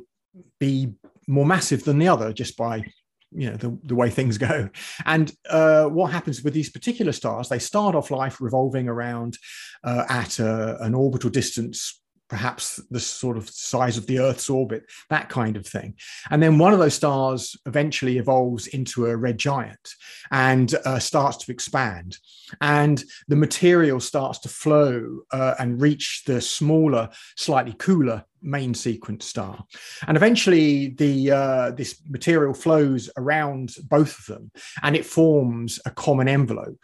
be 0.59 0.93
more 1.27 1.45
massive 1.45 1.83
than 1.83 1.99
the 1.99 2.07
other 2.07 2.31
just 2.31 2.57
by 2.57 2.83
you 3.31 3.49
know 3.49 3.57
the, 3.57 3.77
the 3.83 3.95
way 3.95 4.09
things 4.09 4.37
go 4.49 4.69
and 5.05 5.33
uh, 5.49 5.85
what 5.85 6.11
happens 6.11 6.41
with 6.41 6.53
these 6.53 6.69
particular 6.69 7.11
stars 7.11 7.49
they 7.49 7.59
start 7.59 7.93
off 7.93 8.09
life 8.09 8.39
revolving 8.39 8.87
around 8.87 9.37
uh, 9.83 10.05
at 10.09 10.39
a, 10.39 10.81
an 10.81 10.95
orbital 10.95 11.29
distance 11.29 12.01
perhaps 12.29 12.81
the 12.89 13.00
sort 13.00 13.38
of 13.38 13.50
size 13.50 13.98
of 13.98 14.07
the 14.07 14.19
Earth's 14.19 14.50
orbit, 14.50 14.86
that 15.10 15.29
kind 15.29 15.55
of 15.55 15.65
thing. 15.65 15.96
And 16.29 16.41
then 16.41 16.57
one 16.57 16.74
of 16.74 16.79
those 16.79 16.93
stars 16.93 17.55
eventually 17.65 18.17
evolves 18.17 18.67
into 18.67 19.05
a 19.05 19.15
red 19.15 19.38
giant 19.38 19.89
and 20.31 20.74
uh, 20.86 21.00
starts 21.00 21.38
to 21.46 21.51
expand. 21.51 22.17
And 22.62 23.03
the 23.27 23.36
material 23.36 24.00
starts 24.00 24.39
to 24.39 24.50
flow 24.50 25.19
uh, 25.31 25.55
and 25.60 25.81
reach 25.81 26.24
the 26.25 26.41
smaller, 26.41 27.10
slightly 27.36 27.75
cooler 27.77 28.25
main 28.41 28.74
sequence 28.74 29.25
star. 29.25 29.63
And 30.07 30.15
eventually, 30.15 30.89
the 30.89 31.31
uh, 31.31 31.72
this 31.72 32.01
material 32.07 32.53
flows 32.53 33.10
around 33.17 33.75
both 33.89 34.19
of 34.19 34.25
them, 34.25 34.51
and 34.84 34.96
it 34.96 35.05
forms 35.05 35.79
a 35.86 35.91
common 35.91 36.27
envelope. 36.27 36.79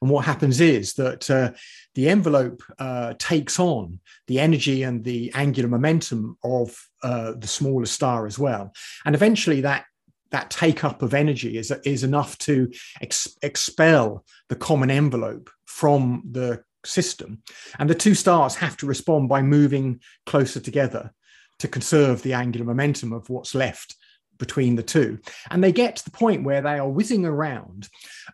And 0.00 0.10
what 0.10 0.24
happens 0.24 0.60
is 0.60 0.94
that 0.94 1.30
uh, 1.30 1.52
the 1.94 2.08
envelope 2.08 2.62
uh, 2.78 3.14
takes 3.18 3.58
on 3.58 4.00
the 4.26 4.40
energy 4.40 4.82
and 4.82 5.04
the 5.04 5.32
angular 5.34 5.68
momentum 5.68 6.36
of 6.44 6.76
uh, 7.02 7.32
the 7.36 7.46
smaller 7.46 7.86
star 7.86 8.26
as 8.26 8.38
well. 8.38 8.72
And 9.04 9.14
eventually, 9.14 9.60
that 9.62 9.84
that 10.30 10.50
take 10.50 10.84
up 10.84 11.00
of 11.00 11.14
energy 11.14 11.56
is, 11.56 11.70
is 11.84 12.04
enough 12.04 12.36
to 12.36 12.70
ex- 13.00 13.38
expel 13.40 14.24
the 14.50 14.56
common 14.56 14.90
envelope 14.90 15.48
from 15.64 16.22
the 16.30 16.62
system. 16.84 17.42
And 17.78 17.88
the 17.88 17.94
two 17.94 18.14
stars 18.14 18.54
have 18.56 18.76
to 18.78 18.86
respond 18.86 19.28
by 19.28 19.42
moving 19.42 20.00
closer 20.26 20.60
together 20.60 21.12
to 21.60 21.68
conserve 21.68 22.22
the 22.22 22.34
angular 22.34 22.66
momentum 22.66 23.12
of 23.12 23.28
what's 23.30 23.54
left 23.54 23.96
between 24.38 24.76
the 24.76 24.82
two. 24.82 25.18
And 25.50 25.62
they 25.62 25.72
get 25.72 25.96
to 25.96 26.04
the 26.04 26.10
point 26.10 26.44
where 26.44 26.60
they 26.60 26.78
are 26.78 26.88
whizzing 26.88 27.24
around 27.24 27.88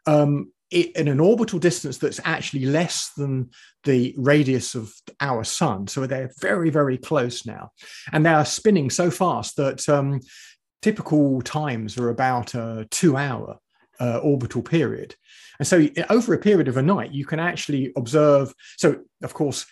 um, 0.07 0.53
in 0.75 1.09
an 1.09 1.21
orbital 1.21 1.59
distance 1.59 1.99
that's 1.99 2.21
actually 2.25 2.67
less 2.67 3.13
than 3.17 3.51
the 3.85 4.15
radius 4.19 4.75
of 4.75 4.93
our 5.21 5.45
sun. 5.45 5.87
So 5.87 6.07
they're 6.07 6.33
very, 6.41 6.71
very 6.71 6.99
close 6.99 7.47
now. 7.47 7.71
And 8.13 8.27
they 8.27 8.31
are 8.31 8.45
spinning 8.45 8.91
so 8.91 9.11
fast 9.11 9.57
that 9.57 9.89
um, 9.89 10.21
typical 10.83 11.41
times 11.43 11.97
are 11.97 12.11
about 12.11 12.55
a 12.55 12.89
two 12.91 13.17
hour 13.17 13.59
uh, 14.01 14.19
orbital 14.19 14.63
period. 14.63 15.15
And 15.59 15.69
so 15.69 15.87
over 16.11 16.35
a 16.35 16.39
period 16.39 16.67
of 16.67 16.77
a 16.77 16.83
night, 16.83 17.13
you 17.13 17.25
can 17.25 17.39
actually 17.39 17.93
observe. 17.97 18.53
So, 18.77 19.01
of 19.23 19.33
course, 19.33 19.67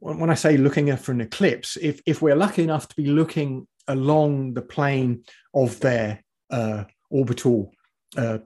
when 0.00 0.30
I 0.30 0.34
say 0.34 0.58
looking 0.58 0.94
for 0.96 1.12
an 1.12 1.22
eclipse, 1.22 1.78
if, 1.80 2.00
if 2.06 2.20
we're 2.20 2.36
lucky 2.36 2.62
enough 2.62 2.86
to 2.88 2.96
be 2.96 3.06
looking 3.06 3.66
along 3.88 4.52
the 4.52 4.62
plane 4.62 5.24
of 5.54 5.80
their 5.80 6.22
uh, 6.50 6.84
orbital 7.10 7.72
uh, 8.16 8.38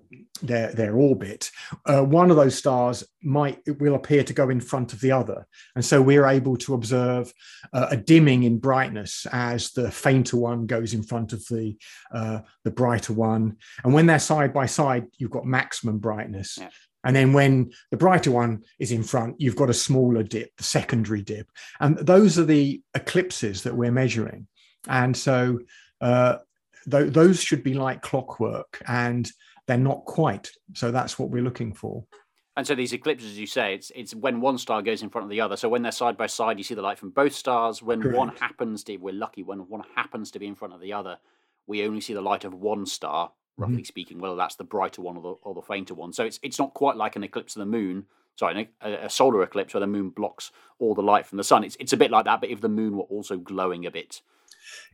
their 0.43 0.73
their 0.73 0.97
orbit, 0.97 1.51
uh, 1.87 2.03
one 2.03 2.31
of 2.31 2.37
those 2.37 2.57
stars 2.57 3.05
might 3.23 3.61
will 3.79 3.95
appear 3.95 4.25
to 4.25 4.33
go 4.33 4.51
in 4.51 4.61
front 4.61 4.93
of 4.93 5.01
the 5.01 5.13
other, 5.13 5.47
and 5.75 5.85
so 5.85 6.03
we're 6.03 6.27
able 6.27 6.57
to 6.57 6.75
observe 6.75 7.33
uh, 7.73 7.89
a 7.91 7.97
dimming 7.97 8.43
in 8.43 8.59
brightness 8.59 9.27
as 9.33 9.71
the 9.73 9.91
fainter 9.91 10.37
one 10.37 10.67
goes 10.67 10.95
in 10.95 11.03
front 11.03 11.33
of 11.33 11.47
the 11.47 11.77
uh, 12.13 12.41
the 12.65 12.71
brighter 12.71 13.13
one, 13.13 13.57
and 13.85 13.95
when 13.95 14.07
they're 14.07 14.19
side 14.19 14.53
by 14.53 14.67
side, 14.67 15.07
you've 15.19 15.31
got 15.31 15.45
maximum 15.45 15.99
brightness. 15.99 16.59
Yeah. 16.59 16.71
And 17.05 17.17
then 17.17 17.33
when 17.33 17.73
the 17.91 17.97
brighter 17.97 18.31
one 18.31 18.63
is 18.79 18.93
in 18.93 19.03
front, 19.03 19.41
you've 19.41 19.57
got 19.57 19.71
a 19.71 19.75
smaller 19.75 20.23
dip, 20.23 20.57
the 20.57 20.63
secondary 20.65 21.23
dip. 21.23 21.51
And 21.81 21.99
those 21.99 22.39
are 22.39 22.45
the 22.45 22.81
eclipses 22.95 23.65
that 23.65 23.75
we're 23.75 23.91
measuring. 23.91 24.47
And 24.89 25.17
so 25.17 25.61
uh, 26.01 26.37
th- 26.89 27.13
those 27.13 27.43
should 27.43 27.65
be 27.65 27.75
like 27.75 28.03
clockwork. 28.03 28.81
And 28.87 29.29
they're 29.67 29.79
not 29.79 30.05
quite. 30.05 30.51
So 30.75 30.91
that's 30.91 31.19
what 31.19 31.31
we're 31.31 31.43
looking 31.43 31.73
for. 31.73 32.05
And 32.57 32.67
so 32.67 32.75
these 32.75 32.93
eclipses, 32.93 33.31
as 33.31 33.39
you 33.39 33.47
say, 33.47 33.75
it's 33.75 33.91
it's 33.95 34.15
when 34.15 34.41
one 34.41 34.59
star 34.59 34.83
goes 34.83 35.03
in 35.03 35.09
front 35.09 35.25
of 35.25 35.31
the 35.31 35.41
other. 35.41 35.57
So 35.57 35.69
when 35.69 35.83
they're 35.83 35.93
side 35.93 36.19
by 36.19 36.27
side, 36.27 36.59
you 36.59 36.65
see 36.65 36.75
the 36.75 36.83
light 36.83 36.99
from 36.99 37.11
both 37.11 37.33
stars. 37.33 37.83
When 37.83 38.03
Correct. 38.03 38.19
one 38.19 38.29
happens 38.37 38.85
to, 38.85 38.97
we're 38.99 39.15
lucky. 39.15 39.43
When 39.43 39.61
one 39.61 39.83
happens 39.95 40.31
to 40.33 40.39
be 40.39 40.47
in 40.47 40.55
front 40.55 40.75
of 40.75 40.81
the 40.81 40.93
other, 40.93 41.19
we 41.67 41.85
only 41.85 42.03
see 42.03 42.13
the 42.13 42.21
light 42.21 42.45
of 42.45 42.53
one 42.53 42.85
star, 42.85 43.33
roughly 43.57 43.77
mm-hmm. 43.77 43.85
speaking. 43.85 44.19
Whether 44.19 44.37
that's 44.37 44.57
the 44.57 44.65
brighter 44.65 45.01
one 45.01 45.17
or 45.17 45.23
the 45.23 45.35
or 45.43 45.55
the 45.55 45.63
fainter 45.63 45.95
one. 45.95 46.13
So 46.13 46.25
it's 46.25 46.39
it's 46.43 46.59
not 46.59 46.75
quite 46.75 46.97
like 46.97 47.17
an 47.17 47.25
eclipse 47.25 47.57
of 47.57 47.61
the 47.61 47.67
moon. 47.67 48.05
Sorry, 48.37 48.69
a, 48.83 48.93
a 49.07 49.11
solar 49.11 49.43
eclipse 49.43 49.73
where 49.73 49.81
the 49.81 49.87
moon 49.87 50.11
blocks 50.11 50.53
all 50.79 50.95
the 50.95 51.03
light 51.03 51.27
from 51.27 51.39
the 51.39 51.45
sun. 51.45 51.65
It's 51.65 51.77
it's 51.81 51.95
a 51.95 51.99
bit 51.99 52.11
like 52.11 52.27
that, 52.27 52.43
but 52.43 52.51
if 52.51 52.61
the 52.61 52.69
moon 52.69 52.99
were 52.99 53.05
also 53.05 53.39
glowing 53.39 53.87
a 53.87 53.91
bit, 53.91 54.21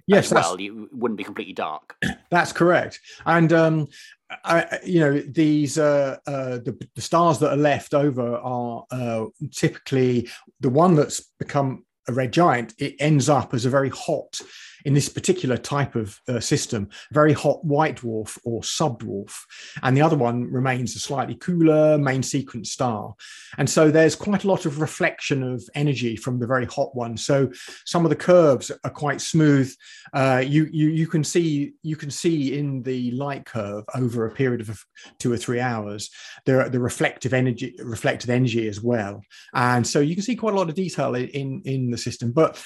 yes, 0.06 0.32
well, 0.32 0.56
it 0.58 0.70
wouldn't 0.92 1.18
be 1.18 1.25
completely 1.25 1.54
dark. 1.54 1.96
That's 2.30 2.52
correct. 2.52 3.00
And 3.26 3.52
um, 3.52 3.88
I, 4.30 4.78
you 4.85 5.00
know 5.00 5.20
these 5.20 5.78
uh, 5.78 6.18
uh, 6.26 6.58
the, 6.58 6.88
the, 6.94 7.00
stars 7.00 7.38
that 7.38 7.52
are 7.52 7.56
left 7.56 7.94
over 7.94 8.37
are 8.37 8.85
uh, 8.90 9.26
typically 9.50 10.28
the 10.61 10.68
one 10.68 10.94
that's 10.94 11.20
become 11.38 11.87
a 12.08 12.12
red 12.12 12.32
giant 12.32 12.75
it 12.78 12.94
ends 12.99 13.28
up 13.28 13.54
as 13.54 13.64
a 13.64 13.70
very 13.70 13.88
hot 13.88 14.38
in 14.85 14.94
this 14.94 15.08
particular 15.08 15.56
type 15.56 15.94
of 15.94 16.20
uh, 16.28 16.40
system, 16.40 16.88
very 17.12 17.32
hot 17.32 17.64
white 17.64 17.97
dwarf 17.97 18.38
or 18.44 18.61
subdwarf, 18.62 19.35
and 19.82 19.97
the 19.97 20.02
other 20.02 20.16
one 20.16 20.50
remains 20.50 20.94
a 20.97 21.00
slightly 21.00 21.35
cooler 21.35 21.99
main 21.99 22.23
sequence 22.23 22.73
star. 22.73 23.14
And 23.58 23.68
so 23.68 23.90
there's 23.90 24.16
quite 24.16 24.44
a 24.44 24.49
lot 24.49 24.66
of 24.66 24.80
reflection 24.80 25.42
of 25.42 25.62
energy 25.75 26.16
from 26.16 26.38
the 26.38 26.47
very 26.47 26.66
hot 26.66 26.94
one. 26.94 27.16
So 27.16 27.50
some 27.85 28.04
of 28.04 28.11
the 28.11 28.16
curves 28.16 28.70
are 28.85 28.90
quite 28.90 29.20
smooth. 29.20 29.75
Uh, 30.12 30.42
you, 30.47 30.68
you 30.73 30.88
you 30.88 31.06
can 31.06 31.25
see 31.25 31.73
you 31.82 31.97
can 31.97 32.11
see 32.11 32.58
in 32.58 32.82
the 32.82 33.11
light 33.12 33.44
curve 33.44 33.85
over 33.94 34.26
a 34.26 34.30
period 34.30 34.61
of 34.68 34.85
two 35.18 35.32
or 35.32 35.37
three 35.37 35.61
hours 35.61 36.11
the 36.44 36.68
the 36.70 36.80
reflective 36.80 37.35
energy 37.35 37.75
reflected 37.82 38.30
energy 38.30 38.68
as 38.68 38.80
well. 38.80 39.23
And 39.54 39.87
so 39.87 40.00
you 40.00 40.14
can 40.14 40.23
see 40.23 40.37
quite 40.37 40.54
a 40.54 40.56
lot 40.56 40.68
of 40.68 40.75
detail 40.75 41.14
in 41.14 41.62
in 41.64 41.90
the 41.90 41.99
system, 41.99 42.32
but 42.32 42.62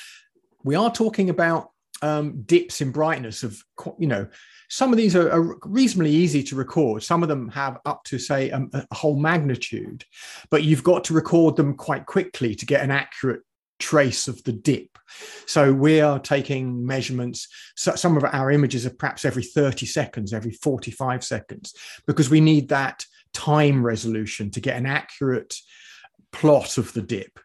we 0.64 0.76
are 0.76 0.92
talking 0.92 1.30
about 1.30 1.71
um, 2.02 2.42
dips 2.42 2.80
in 2.80 2.90
brightness 2.90 3.42
of 3.42 3.62
you 3.98 4.06
know 4.06 4.26
some 4.68 4.90
of 4.90 4.96
these 4.96 5.14
are, 5.14 5.30
are, 5.30 5.58
reasonably 5.64 6.10
easy 6.10 6.42
to 6.42 6.56
record. 6.56 7.02
Some 7.02 7.22
of 7.22 7.28
them 7.28 7.48
have 7.50 7.78
up 7.84 8.04
to 8.04 8.18
say 8.18 8.48
a, 8.50 8.66
a, 8.72 8.94
whole 8.94 9.18
magnitude 9.18 10.04
but 10.50 10.64
you've 10.64 10.84
got 10.84 11.04
to 11.04 11.14
record 11.14 11.56
them 11.56 11.74
quite 11.74 12.06
quickly 12.06 12.54
to 12.54 12.66
get 12.66 12.82
an 12.82 12.90
accurate 12.90 13.42
trace 13.78 14.28
of 14.28 14.42
the 14.44 14.52
dip. 14.52 14.98
So 15.46 15.72
we 15.72 16.00
are 16.00 16.18
taking 16.18 16.86
measurements 16.86 17.48
so 17.76 17.94
some 17.94 18.16
of 18.16 18.24
our 18.24 18.50
images 18.50 18.86
are 18.86 18.90
perhaps 18.90 19.24
every 19.24 19.42
30 19.42 19.86
seconds 19.86 20.32
every 20.32 20.52
45 20.52 21.22
seconds 21.22 21.74
because 22.06 22.30
we 22.30 22.40
need 22.40 22.68
that 22.70 23.04
time 23.32 23.84
resolution 23.84 24.50
to 24.50 24.60
get 24.60 24.76
an 24.76 24.86
accurate 24.86 25.54
plot 26.32 26.78
of 26.78 26.92
the 26.94 27.02
dip 27.02 27.38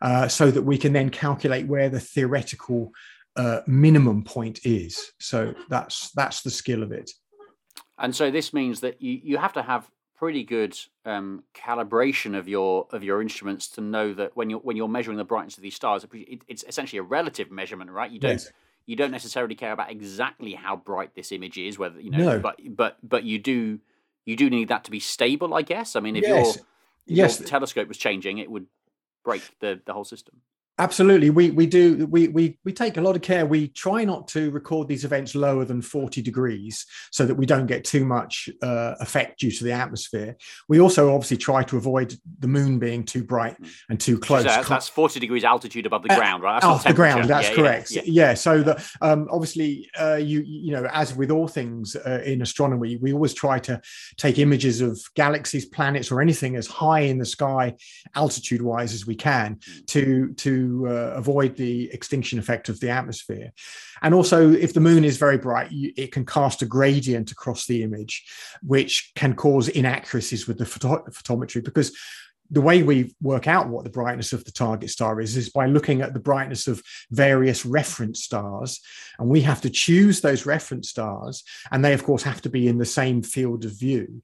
uh, 0.00 0.28
so 0.28 0.50
that 0.50 0.62
we 0.62 0.76
can 0.76 0.92
then 0.92 1.10
calculate 1.10 1.66
where 1.66 1.88
the 1.88 2.00
theoretical 2.00 2.92
uh, 3.36 3.60
minimum 3.66 4.22
point 4.22 4.60
is. 4.64 5.12
So 5.18 5.54
that's 5.68 6.10
that's 6.12 6.42
the 6.42 6.50
skill 6.50 6.82
of 6.82 6.92
it. 6.92 7.10
And 7.98 8.14
so 8.14 8.30
this 8.30 8.52
means 8.52 8.80
that 8.80 9.00
you, 9.00 9.20
you 9.22 9.36
have 9.38 9.52
to 9.52 9.62
have 9.62 9.90
pretty 10.16 10.44
good 10.44 10.78
um, 11.04 11.42
calibration 11.54 12.36
of 12.38 12.48
your 12.48 12.86
of 12.90 13.02
your 13.02 13.20
instruments 13.20 13.68
to 13.68 13.80
know 13.80 14.12
that 14.14 14.36
when 14.36 14.50
you're 14.50 14.60
when 14.60 14.76
you're 14.76 14.88
measuring 14.88 15.16
the 15.16 15.24
brightness 15.24 15.56
of 15.56 15.62
these 15.62 15.74
stars, 15.74 16.06
it, 16.12 16.42
it's 16.48 16.64
essentially 16.68 16.98
a 16.98 17.02
relative 17.02 17.50
measurement, 17.50 17.90
right? 17.90 18.10
You 18.10 18.18
don't. 18.18 18.32
Yes. 18.32 18.52
You 18.84 18.96
don't 18.96 19.12
necessarily 19.12 19.54
care 19.54 19.70
about 19.70 19.92
exactly 19.92 20.54
how 20.54 20.74
bright 20.74 21.14
this 21.14 21.30
image 21.30 21.56
is, 21.56 21.78
whether 21.78 22.00
you 22.00 22.10
know, 22.10 22.18
no. 22.18 22.38
but 22.40 22.58
but 22.68 22.98
but 23.04 23.22
you 23.22 23.38
do 23.38 23.78
you 24.24 24.34
do 24.36 24.50
need 24.50 24.68
that 24.68 24.82
to 24.84 24.90
be 24.90 24.98
stable, 24.98 25.54
I 25.54 25.62
guess. 25.62 25.94
I 25.94 26.00
mean, 26.00 26.16
if 26.16 26.22
yes. 26.22 26.56
your 26.56 26.64
if 27.06 27.16
yes. 27.16 27.40
your 27.40 27.48
telescope 27.48 27.86
was 27.86 27.96
changing, 27.96 28.38
it 28.38 28.50
would 28.50 28.66
break 29.24 29.42
the 29.60 29.80
the 29.84 29.92
whole 29.92 30.04
system. 30.04 30.40
Absolutely, 30.78 31.28
we 31.28 31.50
we 31.50 31.66
do 31.66 32.06
we 32.06 32.28
we 32.28 32.58
we 32.64 32.72
take 32.72 32.96
a 32.96 33.00
lot 33.00 33.14
of 33.14 33.20
care. 33.20 33.44
We 33.44 33.68
try 33.68 34.04
not 34.04 34.26
to 34.28 34.50
record 34.50 34.88
these 34.88 35.04
events 35.04 35.34
lower 35.34 35.66
than 35.66 35.82
forty 35.82 36.22
degrees, 36.22 36.86
so 37.10 37.26
that 37.26 37.34
we 37.34 37.44
don't 37.44 37.66
get 37.66 37.84
too 37.84 38.06
much 38.06 38.48
uh, 38.62 38.94
effect 38.98 39.40
due 39.40 39.50
to 39.50 39.64
the 39.64 39.72
atmosphere. 39.72 40.34
We 40.70 40.80
also 40.80 41.14
obviously 41.14 41.36
try 41.36 41.62
to 41.64 41.76
avoid 41.76 42.16
the 42.38 42.48
moon 42.48 42.78
being 42.78 43.04
too 43.04 43.22
bright 43.22 43.58
hmm. 43.58 43.66
and 43.90 44.00
too 44.00 44.18
close. 44.18 44.44
So 44.44 44.62
that's 44.62 44.88
forty 44.88 45.20
degrees 45.20 45.44
altitude 45.44 45.84
above 45.84 46.04
the 46.04 46.12
uh, 46.14 46.16
ground, 46.16 46.42
right? 46.42 46.54
That's 46.54 46.64
off 46.64 46.84
the 46.84 46.94
ground. 46.94 47.28
That's 47.28 47.50
yeah, 47.50 47.54
correct. 47.54 47.90
Yeah, 47.90 48.02
yeah. 48.06 48.28
yeah 48.28 48.34
so 48.34 48.62
that 48.62 48.82
um, 49.02 49.28
obviously 49.30 49.90
uh, 50.00 50.16
you 50.16 50.40
you 50.40 50.72
know 50.72 50.88
as 50.90 51.14
with 51.14 51.30
all 51.30 51.48
things 51.48 51.96
uh, 51.96 52.22
in 52.24 52.40
astronomy, 52.40 52.96
we 52.96 53.12
always 53.12 53.34
try 53.34 53.58
to 53.58 53.78
take 54.16 54.38
images 54.38 54.80
of 54.80 54.98
galaxies, 55.16 55.66
planets, 55.66 56.10
or 56.10 56.22
anything 56.22 56.56
as 56.56 56.66
high 56.66 57.00
in 57.00 57.18
the 57.18 57.26
sky 57.26 57.74
altitude 58.14 58.62
wise 58.62 58.94
as 58.94 59.06
we 59.06 59.14
can 59.14 59.58
hmm. 59.62 59.84
to 59.88 60.32
to 60.62 60.88
uh, 60.88 61.12
avoid 61.16 61.56
the 61.56 61.90
extinction 61.92 62.38
effect 62.38 62.68
of 62.68 62.80
the 62.80 62.90
atmosphere. 62.90 63.52
And 64.02 64.14
also, 64.14 64.50
if 64.50 64.74
the 64.74 64.80
moon 64.80 65.04
is 65.04 65.16
very 65.16 65.38
bright, 65.38 65.72
you, 65.72 65.92
it 65.96 66.12
can 66.12 66.24
cast 66.24 66.62
a 66.62 66.66
gradient 66.66 67.30
across 67.30 67.66
the 67.66 67.82
image, 67.82 68.24
which 68.62 69.12
can 69.14 69.34
cause 69.34 69.68
inaccuracies 69.68 70.46
with 70.46 70.58
the 70.58 70.66
photo- 70.66 71.04
photometry 71.10 71.64
because 71.64 71.96
the 72.50 72.60
way 72.60 72.82
we 72.82 73.14
work 73.22 73.48
out 73.48 73.68
what 73.68 73.82
the 73.82 73.90
brightness 73.90 74.34
of 74.34 74.44
the 74.44 74.52
target 74.52 74.90
star 74.90 75.20
is 75.20 75.36
is 75.38 75.48
by 75.48 75.64
looking 75.66 76.02
at 76.02 76.12
the 76.12 76.20
brightness 76.20 76.68
of 76.68 76.82
various 77.10 77.64
reference 77.64 78.22
stars 78.22 78.80
and 79.18 79.28
we 79.28 79.40
have 79.40 79.62
to 79.62 79.70
choose 79.70 80.20
those 80.20 80.44
reference 80.44 80.90
stars 80.90 81.44
and 81.70 81.82
they 81.82 81.94
of 81.94 82.04
course 82.04 82.22
have 82.22 82.42
to 82.42 82.50
be 82.50 82.68
in 82.68 82.76
the 82.76 82.84
same 82.84 83.22
field 83.22 83.64
of 83.64 83.78
view 83.78 84.20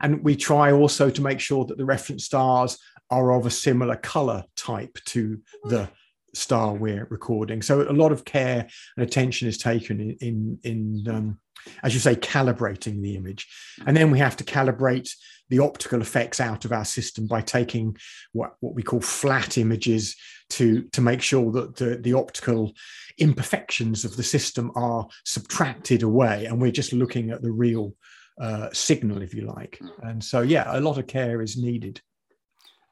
and 0.00 0.24
we 0.24 0.34
try 0.34 0.72
also 0.72 1.10
to 1.10 1.20
make 1.20 1.38
sure 1.38 1.66
that 1.66 1.76
the 1.76 1.84
reference 1.84 2.24
stars 2.24 2.78
are 3.10 3.32
of 3.32 3.46
a 3.46 3.50
similar 3.50 3.96
color 3.96 4.44
type 4.56 4.98
to 5.06 5.40
the 5.64 5.88
star 6.34 6.74
we're 6.74 7.06
recording. 7.10 7.62
So 7.62 7.82
a 7.82 7.92
lot 7.92 8.12
of 8.12 8.24
care 8.24 8.68
and 8.96 9.06
attention 9.06 9.48
is 9.48 9.58
taken 9.58 10.00
in 10.00 10.16
in, 10.20 10.58
in 10.62 11.14
um, 11.14 11.38
as 11.82 11.94
you 11.94 12.00
say, 12.00 12.14
calibrating 12.14 13.02
the 13.02 13.16
image, 13.16 13.48
and 13.86 13.96
then 13.96 14.10
we 14.10 14.18
have 14.18 14.36
to 14.36 14.44
calibrate 14.44 15.10
the 15.48 15.58
optical 15.60 16.00
effects 16.00 16.40
out 16.40 16.64
of 16.64 16.72
our 16.72 16.84
system 16.84 17.26
by 17.26 17.40
taking 17.40 17.96
what, 18.32 18.54
what 18.60 18.74
we 18.74 18.82
call 18.82 19.00
flat 19.00 19.58
images 19.58 20.16
to 20.50 20.82
to 20.92 21.00
make 21.00 21.22
sure 21.22 21.50
that 21.52 21.76
the, 21.76 21.96
the 21.96 22.12
optical 22.12 22.72
imperfections 23.18 24.04
of 24.04 24.16
the 24.16 24.22
system 24.22 24.70
are 24.74 25.06
subtracted 25.24 26.02
away, 26.02 26.46
and 26.46 26.60
we're 26.60 26.70
just 26.70 26.92
looking 26.92 27.30
at 27.30 27.42
the 27.42 27.52
real 27.52 27.94
uh, 28.40 28.68
signal, 28.72 29.22
if 29.22 29.34
you 29.34 29.42
like. 29.46 29.80
And 30.02 30.22
so, 30.22 30.42
yeah, 30.42 30.78
a 30.78 30.80
lot 30.80 30.98
of 30.98 31.06
care 31.06 31.40
is 31.40 31.56
needed 31.56 32.00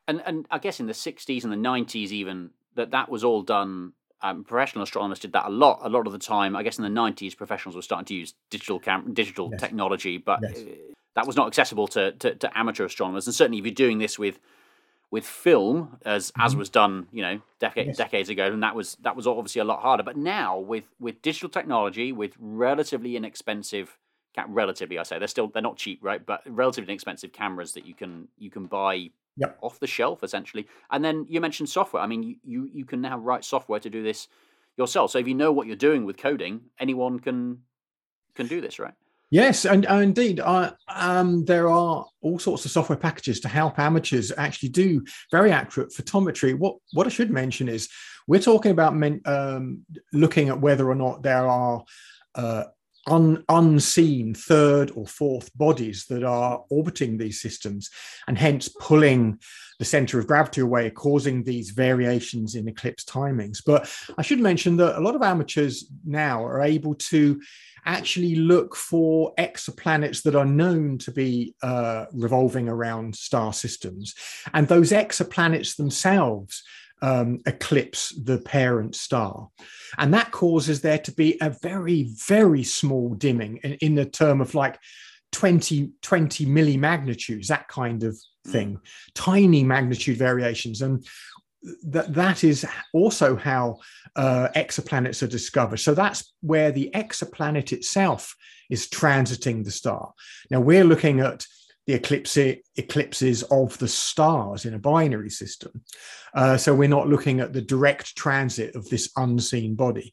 and 0.06 0.22
and 0.24 0.46
I 0.50 0.58
guess 0.58 0.80
in 0.80 0.86
the 0.86 0.92
'60s 0.92 1.44
and 1.44 1.52
the 1.52 1.56
'90s 1.56 2.10
even 2.10 2.50
that 2.74 2.90
that 2.90 3.08
was 3.08 3.24
all 3.24 3.42
done. 3.42 3.92
Um, 4.22 4.42
professional 4.42 4.84
astronomers 4.84 5.18
did 5.18 5.32
that 5.34 5.44
a 5.44 5.50
lot. 5.50 5.80
A 5.82 5.90
lot 5.90 6.06
of 6.06 6.12
the 6.14 6.18
time, 6.18 6.56
I 6.56 6.62
guess 6.62 6.78
in 6.78 6.84
the 6.84 6.88
'90s, 6.88 7.36
professionals 7.36 7.76
were 7.76 7.82
starting 7.82 8.06
to 8.06 8.14
use 8.14 8.32
digital 8.48 8.80
cam- 8.80 9.12
digital 9.12 9.50
yes. 9.50 9.60
technology, 9.60 10.16
but 10.16 10.40
yes. 10.40 10.60
Uh, 10.60 10.94
that 11.14 11.26
was 11.26 11.36
not 11.36 11.46
accessible 11.46 11.86
to, 11.88 12.12
to, 12.12 12.34
to 12.34 12.58
amateur 12.58 12.84
astronomers. 12.84 13.26
And 13.26 13.34
certainly, 13.34 13.58
if 13.58 13.64
you're 13.64 13.74
doing 13.74 13.98
this 13.98 14.18
with 14.18 14.38
with 15.10 15.24
film, 15.24 15.98
as 16.04 16.30
mm-hmm. 16.32 16.42
as 16.42 16.56
was 16.56 16.68
done, 16.68 17.06
you 17.12 17.22
know, 17.22 17.40
decade, 17.60 17.88
yes. 17.88 17.96
decades 17.96 18.28
ago, 18.28 18.46
and 18.46 18.62
that 18.62 18.74
was 18.74 18.96
that 19.02 19.14
was 19.14 19.26
obviously 19.26 19.60
a 19.60 19.64
lot 19.64 19.80
harder. 19.80 20.02
But 20.02 20.16
now, 20.16 20.58
with 20.58 20.84
with 20.98 21.22
digital 21.22 21.48
technology, 21.48 22.10
with 22.10 22.32
relatively 22.38 23.16
inexpensive, 23.16 23.96
relatively, 24.48 24.98
I 24.98 25.04
say 25.04 25.18
they're 25.18 25.28
still 25.28 25.48
they're 25.48 25.62
not 25.62 25.76
cheap, 25.76 26.00
right? 26.02 26.24
But 26.24 26.42
relatively 26.46 26.90
inexpensive 26.90 27.32
cameras 27.32 27.74
that 27.74 27.86
you 27.86 27.94
can 27.94 28.28
you 28.38 28.50
can 28.50 28.66
buy 28.66 29.10
yep. 29.36 29.58
off 29.60 29.80
the 29.80 29.86
shelf 29.86 30.22
essentially. 30.22 30.66
And 30.90 31.04
then 31.04 31.26
you 31.28 31.40
mentioned 31.40 31.68
software. 31.68 32.02
I 32.02 32.06
mean, 32.06 32.38
you 32.42 32.68
you 32.72 32.84
can 32.84 33.00
now 33.00 33.18
write 33.18 33.44
software 33.44 33.80
to 33.80 33.90
do 33.90 34.02
this 34.02 34.28
yourself. 34.76 35.10
So 35.10 35.18
if 35.18 35.28
you 35.28 35.34
know 35.34 35.52
what 35.52 35.66
you're 35.66 35.76
doing 35.76 36.04
with 36.04 36.16
coding, 36.16 36.62
anyone 36.78 37.20
can 37.20 37.60
can 38.34 38.46
do 38.46 38.60
this, 38.60 38.78
right? 38.78 38.94
Yes, 39.30 39.64
and 39.64 39.86
uh, 39.90 39.96
indeed, 39.96 40.38
uh, 40.38 40.72
um, 40.88 41.44
there 41.44 41.68
are 41.68 42.06
all 42.20 42.38
sorts 42.38 42.64
of 42.64 42.70
software 42.70 42.98
packages 42.98 43.40
to 43.40 43.48
help 43.48 43.78
amateurs 43.78 44.30
actually 44.36 44.68
do 44.68 45.02
very 45.30 45.50
accurate 45.50 45.90
photometry. 45.90 46.56
What 46.56 46.76
what 46.92 47.06
I 47.06 47.10
should 47.10 47.30
mention 47.30 47.68
is 47.68 47.88
we're 48.28 48.40
talking 48.40 48.70
about 48.70 48.94
men, 48.94 49.20
um, 49.24 49.84
looking 50.12 50.50
at 50.50 50.60
whether 50.60 50.88
or 50.88 50.94
not 50.94 51.22
there 51.22 51.46
are 51.48 51.84
uh, 52.34 52.64
un, 53.06 53.44
unseen 53.48 54.34
third 54.34 54.90
or 54.94 55.06
fourth 55.06 55.56
bodies 55.56 56.06
that 56.06 56.24
are 56.24 56.64
orbiting 56.70 57.16
these 57.16 57.40
systems 57.40 57.90
and 58.26 58.38
hence 58.38 58.68
pulling 58.68 59.38
the 59.78 59.84
center 59.84 60.18
of 60.18 60.26
gravity 60.26 60.60
away, 60.60 60.90
causing 60.90 61.42
these 61.42 61.70
variations 61.70 62.54
in 62.54 62.68
eclipse 62.68 63.04
timings. 63.04 63.58
But 63.64 63.90
I 64.16 64.22
should 64.22 64.40
mention 64.40 64.76
that 64.76 64.98
a 64.98 65.00
lot 65.00 65.16
of 65.16 65.22
amateurs 65.22 65.86
now 66.04 66.44
are 66.44 66.62
able 66.62 66.94
to 66.94 67.40
actually 67.86 68.36
look 68.36 68.74
for 68.74 69.34
exoplanets 69.38 70.22
that 70.22 70.34
are 70.34 70.46
known 70.46 70.96
to 70.98 71.10
be 71.10 71.54
uh, 71.62 72.06
revolving 72.12 72.68
around 72.68 73.14
star 73.14 73.52
systems. 73.52 74.14
And 74.54 74.68
those 74.68 74.90
exoplanets 74.90 75.76
themselves 75.76 76.62
um, 77.02 77.40
eclipse 77.46 78.10
the 78.10 78.38
parent 78.38 78.96
star. 78.96 79.48
And 79.98 80.14
that 80.14 80.30
causes 80.30 80.80
there 80.80 80.98
to 80.98 81.12
be 81.12 81.36
a 81.40 81.50
very, 81.50 82.14
very 82.26 82.64
small 82.64 83.14
dimming 83.14 83.58
in, 83.62 83.74
in 83.74 83.94
the 83.94 84.06
term 84.06 84.40
of 84.40 84.54
like 84.54 84.78
20, 85.32 85.90
20 86.02 86.46
millimagnitudes, 86.46 87.48
that 87.48 87.68
kind 87.68 88.04
of 88.04 88.18
hmm. 88.44 88.50
thing, 88.50 88.80
tiny 89.14 89.64
magnitude 89.64 90.16
variations. 90.16 90.82
And 90.82 91.06
that 91.82 92.12
that 92.14 92.44
is 92.44 92.66
also 92.92 93.36
how 93.36 93.78
uh, 94.16 94.48
exoplanets 94.54 95.22
are 95.22 95.26
discovered. 95.26 95.78
So 95.78 95.94
that's 95.94 96.32
where 96.40 96.70
the 96.70 96.90
exoplanet 96.94 97.72
itself 97.72 98.36
is 98.70 98.88
transiting 98.88 99.64
the 99.64 99.70
star. 99.70 100.12
Now 100.50 100.60
we're 100.60 100.84
looking 100.84 101.20
at 101.20 101.46
the 101.86 101.94
eclipse, 101.94 102.36
eclipses 102.76 103.42
of 103.44 103.76
the 103.78 103.88
stars 103.88 104.64
in 104.64 104.74
a 104.74 104.78
binary 104.78 105.30
system. 105.30 105.82
Uh, 106.34 106.56
so 106.56 106.74
we're 106.74 106.88
not 106.88 107.08
looking 107.08 107.40
at 107.40 107.52
the 107.52 107.62
direct 107.62 108.16
transit 108.16 108.74
of 108.74 108.88
this 108.88 109.10
unseen 109.16 109.74
body. 109.74 110.12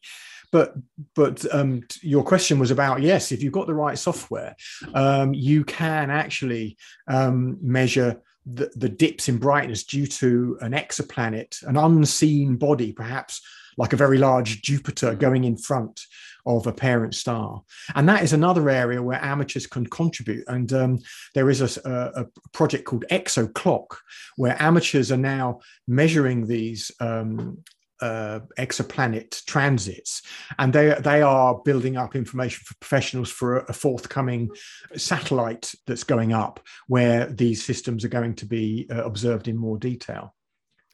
But 0.50 0.74
but 1.14 1.46
um, 1.54 1.82
your 2.02 2.22
question 2.22 2.58
was 2.58 2.70
about 2.70 3.00
yes, 3.00 3.32
if 3.32 3.42
you've 3.42 3.54
got 3.54 3.66
the 3.66 3.74
right 3.74 3.98
software, 3.98 4.54
um, 4.92 5.32
you 5.32 5.64
can 5.64 6.10
actually 6.10 6.76
um, 7.08 7.56
measure 7.62 8.20
the, 8.44 8.70
the 8.76 8.88
dips 8.88 9.30
in 9.30 9.38
brightness 9.38 9.84
due 9.84 10.06
to 10.06 10.58
an 10.60 10.72
exoplanet, 10.72 11.66
an 11.66 11.78
unseen 11.78 12.56
body, 12.56 12.92
perhaps 12.92 13.40
like 13.78 13.94
a 13.94 13.96
very 13.96 14.18
large 14.18 14.60
Jupiter 14.60 15.14
going 15.14 15.44
in 15.44 15.56
front 15.56 16.02
of 16.46 16.66
a 16.66 16.72
parent 16.72 17.14
star. 17.14 17.62
And 17.94 18.08
that 18.08 18.22
is 18.22 18.32
another 18.32 18.68
area 18.68 19.02
where 19.02 19.22
amateurs 19.22 19.66
can 19.66 19.86
contribute. 19.86 20.44
And 20.48 20.72
um, 20.72 20.98
there 21.34 21.50
is 21.50 21.60
a, 21.60 21.80
a, 21.84 22.26
project 22.52 22.84
called 22.84 23.04
ExoClock, 23.10 23.96
where 24.36 24.60
amateurs 24.60 25.12
are 25.12 25.16
now 25.16 25.60
measuring 25.86 26.46
these 26.46 26.90
um, 27.00 27.58
uh, 28.00 28.40
exoplanet 28.58 29.44
transits, 29.44 30.22
and 30.58 30.72
they 30.72 30.94
they 31.00 31.22
are 31.22 31.60
building 31.64 31.96
up 31.96 32.16
information 32.16 32.64
for 32.64 32.74
professionals 32.80 33.30
for 33.30 33.58
a, 33.58 33.64
a, 33.68 33.72
forthcoming 33.72 34.50
satellite 34.96 35.72
that's 35.86 36.02
going 36.02 36.32
up, 36.32 36.58
where 36.88 37.26
these 37.26 37.64
systems 37.64 38.04
are 38.04 38.08
going 38.08 38.34
to 38.34 38.44
be 38.44 38.88
uh, 38.90 39.04
observed 39.04 39.46
in 39.46 39.56
more 39.56 39.78
detail. 39.78 40.34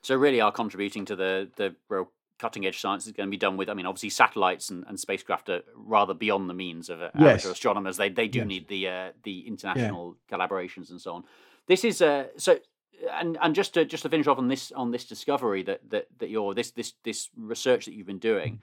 So, 0.03 0.17
really, 0.17 0.43
are 0.43 0.53
contributing 0.53 1.07
to 1.07 1.17
the 1.17 1.51
the 1.57 1.75
real 1.89 2.13
cutting 2.39 2.67
edge 2.67 2.81
science 2.81 3.07
is 3.07 3.13
going 3.13 3.29
to 3.29 3.31
be 3.31 3.37
done 3.37 3.57
with. 3.57 3.69
I 3.69 3.75
mean, 3.75 3.87
obviously, 3.87 4.11
satellites 4.11 4.71
and, 4.71 4.85
and 4.89 4.99
spacecraft 4.99 5.49
are 5.49 5.63
rather 5.75 6.15
beyond 6.15 6.49
the 6.49 6.55
means 6.55 6.89
of 6.89 7.03
uh, 7.03 7.11
amateur 7.15 7.33
yes. 7.33 7.45
astronomers. 7.47 7.97
They 7.97 8.09
they 8.09 8.29
do 8.29 8.41
yes. 8.41 8.49
need 8.49 8.69
the 8.69 8.89
uh, 8.89 9.13
the 9.25 9.47
international 9.47 10.17
yeah. 10.31 10.37
collaborations 10.37 10.91
and 10.91 11.01
so 11.01 11.15
on. 11.15 11.25
This 11.67 11.85
is 11.85 12.01
uh, 12.01 12.29
so 12.37 12.59
and 13.13 13.39
and 13.41 13.55
just 13.55 13.75
to 13.75 13.85
just 13.85 14.03
to 14.03 14.09
finish 14.09 14.27
off 14.27 14.39
on 14.39 14.49
this 14.49 14.73
on 14.73 14.91
this 14.91 15.05
discovery 15.05 15.63
that 15.65 15.91
that 15.91 16.07
that 16.19 16.31
you're 16.31 16.55
this 16.55 16.71
this 16.73 16.95
this 17.05 17.29
research 17.37 17.85
that 17.87 17.95
you've 17.95 18.07
been 18.07 18.19
doing. 18.19 18.61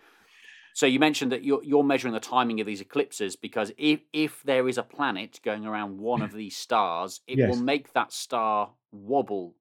So 0.74 0.86
you 0.86 1.00
mentioned 1.00 1.32
that 1.32 1.44
you're 1.44 1.64
you're 1.64 1.84
measuring 1.84 2.14
the 2.14 2.20
timing 2.20 2.60
of 2.60 2.68
these 2.68 2.82
eclipses 2.82 3.38
because 3.38 3.72
if 3.78 4.02
if 4.12 4.44
there 4.44 4.68
is 4.68 4.78
a 4.78 4.84
planet 4.84 5.40
going 5.44 5.66
around 5.66 6.00
one 6.00 6.22
of 6.22 6.34
these 6.42 6.58
stars, 6.58 7.22
it 7.28 7.38
yes. 7.38 7.50
will 7.50 7.58
make 7.58 7.94
that 7.94 8.12
star 8.12 8.72
wobble, 8.92 9.56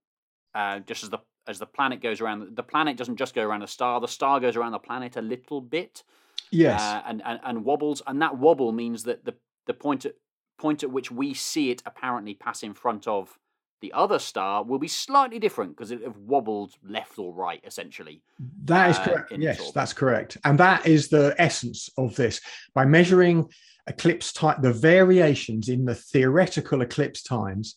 uh, 0.54 0.80
just 0.80 1.04
as 1.04 1.10
the 1.10 1.20
as 1.46 1.58
the 1.58 1.66
planet 1.66 2.00
goes 2.00 2.20
around. 2.20 2.56
The 2.56 2.62
planet 2.62 2.96
doesn't 2.96 3.16
just 3.16 3.34
go 3.34 3.42
around 3.42 3.60
the 3.60 3.66
star; 3.66 4.00
the 4.00 4.08
star 4.08 4.40
goes 4.40 4.56
around 4.56 4.72
the 4.72 4.78
planet 4.78 5.16
a 5.16 5.22
little 5.22 5.60
bit. 5.60 6.02
Yes, 6.50 6.80
uh, 6.80 7.02
and, 7.06 7.22
and 7.24 7.40
and 7.44 7.64
wobbles, 7.64 8.02
and 8.06 8.20
that 8.22 8.38
wobble 8.38 8.72
means 8.72 9.04
that 9.04 9.24
the 9.24 9.34
the 9.66 9.74
point 9.74 10.04
at 10.04 10.14
point 10.58 10.82
at 10.82 10.90
which 10.90 11.10
we 11.10 11.34
see 11.34 11.70
it 11.70 11.82
apparently 11.84 12.34
pass 12.34 12.62
in 12.62 12.74
front 12.74 13.08
of 13.08 13.38
the 13.80 13.92
other 13.92 14.18
star 14.18 14.64
will 14.64 14.78
be 14.78 14.88
slightly 14.88 15.38
different 15.38 15.76
because 15.76 15.90
it 15.90 16.02
have 16.02 16.16
wobbled 16.16 16.72
left 16.82 17.18
or 17.18 17.34
right, 17.34 17.60
essentially. 17.66 18.22
That 18.64 18.90
is 18.90 18.96
uh, 18.96 19.04
correct. 19.04 19.32
Yes, 19.36 19.72
that's 19.72 19.92
correct. 19.92 20.38
And 20.44 20.58
that 20.58 20.86
is 20.86 21.08
the 21.08 21.34
essence 21.38 21.90
of 21.98 22.16
this. 22.16 22.40
By 22.74 22.86
measuring 22.86 23.50
eclipse 23.86 24.32
time, 24.32 24.60
the 24.62 24.72
variations 24.72 25.68
in 25.68 25.84
the 25.84 25.94
theoretical 25.94 26.82
eclipse 26.82 27.22
times, 27.22 27.74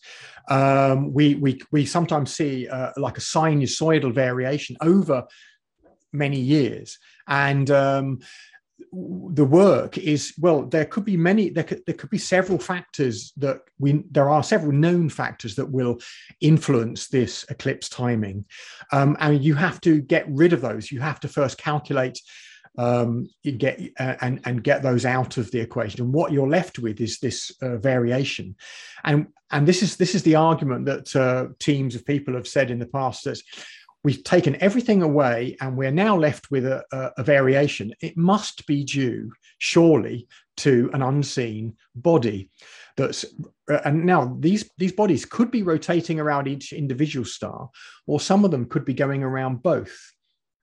um, 0.48 1.12
we, 1.12 1.34
we, 1.34 1.60
we 1.70 1.84
sometimes 1.84 2.32
see 2.32 2.68
uh, 2.68 2.92
like 2.96 3.18
a 3.18 3.22
sinusoidal 3.22 4.14
variation 4.14 4.76
over 4.80 5.26
many 6.12 6.40
years. 6.40 6.98
And 7.26 7.70
um, 7.70 8.20
the 8.92 9.44
work 9.44 9.98
is 9.98 10.32
well 10.38 10.62
there 10.62 10.84
could 10.84 11.04
be 11.04 11.16
many 11.16 11.50
there 11.50 11.64
could, 11.64 11.82
there 11.84 11.94
could 11.94 12.10
be 12.10 12.18
several 12.18 12.58
factors 12.58 13.32
that 13.36 13.60
we 13.78 14.04
there 14.10 14.30
are 14.30 14.42
several 14.42 14.72
known 14.72 15.08
factors 15.08 15.56
that 15.56 15.68
will 15.70 15.98
influence 16.40 17.08
this 17.08 17.44
eclipse 17.50 17.88
timing 17.88 18.44
um, 18.92 19.16
and 19.20 19.44
you 19.44 19.54
have 19.54 19.80
to 19.80 20.00
get 20.00 20.24
rid 20.28 20.52
of 20.52 20.60
those 20.60 20.92
you 20.92 21.00
have 21.00 21.18
to 21.20 21.28
first 21.28 21.58
calculate 21.58 22.20
um, 22.76 23.28
you 23.42 23.52
get 23.52 23.80
uh, 23.98 24.16
and 24.20 24.40
and 24.44 24.64
get 24.64 24.82
those 24.82 25.04
out 25.04 25.36
of 25.36 25.50
the 25.50 25.60
equation 25.60 26.02
and 26.02 26.12
what 26.12 26.32
you're 26.32 26.48
left 26.48 26.78
with 26.78 27.00
is 27.00 27.18
this 27.18 27.52
uh, 27.62 27.76
variation 27.76 28.54
and 29.04 29.26
and 29.50 29.66
this 29.66 29.82
is 29.82 29.96
this 29.96 30.14
is 30.14 30.22
the 30.22 30.34
argument 30.34 30.84
that 30.84 31.16
uh, 31.16 31.46
teams 31.58 31.94
of 31.94 32.04
people 32.04 32.34
have 32.34 32.48
said 32.48 32.70
in 32.70 32.78
the 32.78 32.86
past 32.86 33.24
that 33.24 33.40
we've 34.04 34.24
taken 34.24 34.60
everything 34.62 35.02
away 35.02 35.56
and 35.60 35.76
we're 35.76 35.90
now 35.90 36.16
left 36.16 36.50
with 36.50 36.64
a, 36.64 36.84
a, 36.92 37.10
a, 37.18 37.22
variation. 37.22 37.92
It 38.00 38.16
must 38.16 38.66
be 38.66 38.84
due, 38.84 39.32
surely, 39.58 40.28
to 40.58 40.90
an 40.92 41.02
unseen 41.02 41.76
body. 41.94 42.50
That's 42.96 43.24
uh, 43.70 43.80
and 43.84 44.04
now 44.04 44.36
these 44.40 44.70
these 44.78 44.92
bodies 44.92 45.24
could 45.24 45.50
be 45.50 45.62
rotating 45.62 46.18
around 46.18 46.48
each 46.48 46.72
individual 46.72 47.24
star, 47.24 47.70
or 48.06 48.20
some 48.20 48.44
of 48.44 48.50
them 48.50 48.66
could 48.66 48.84
be 48.84 48.94
going 48.94 49.22
around 49.22 49.62
both 49.62 49.96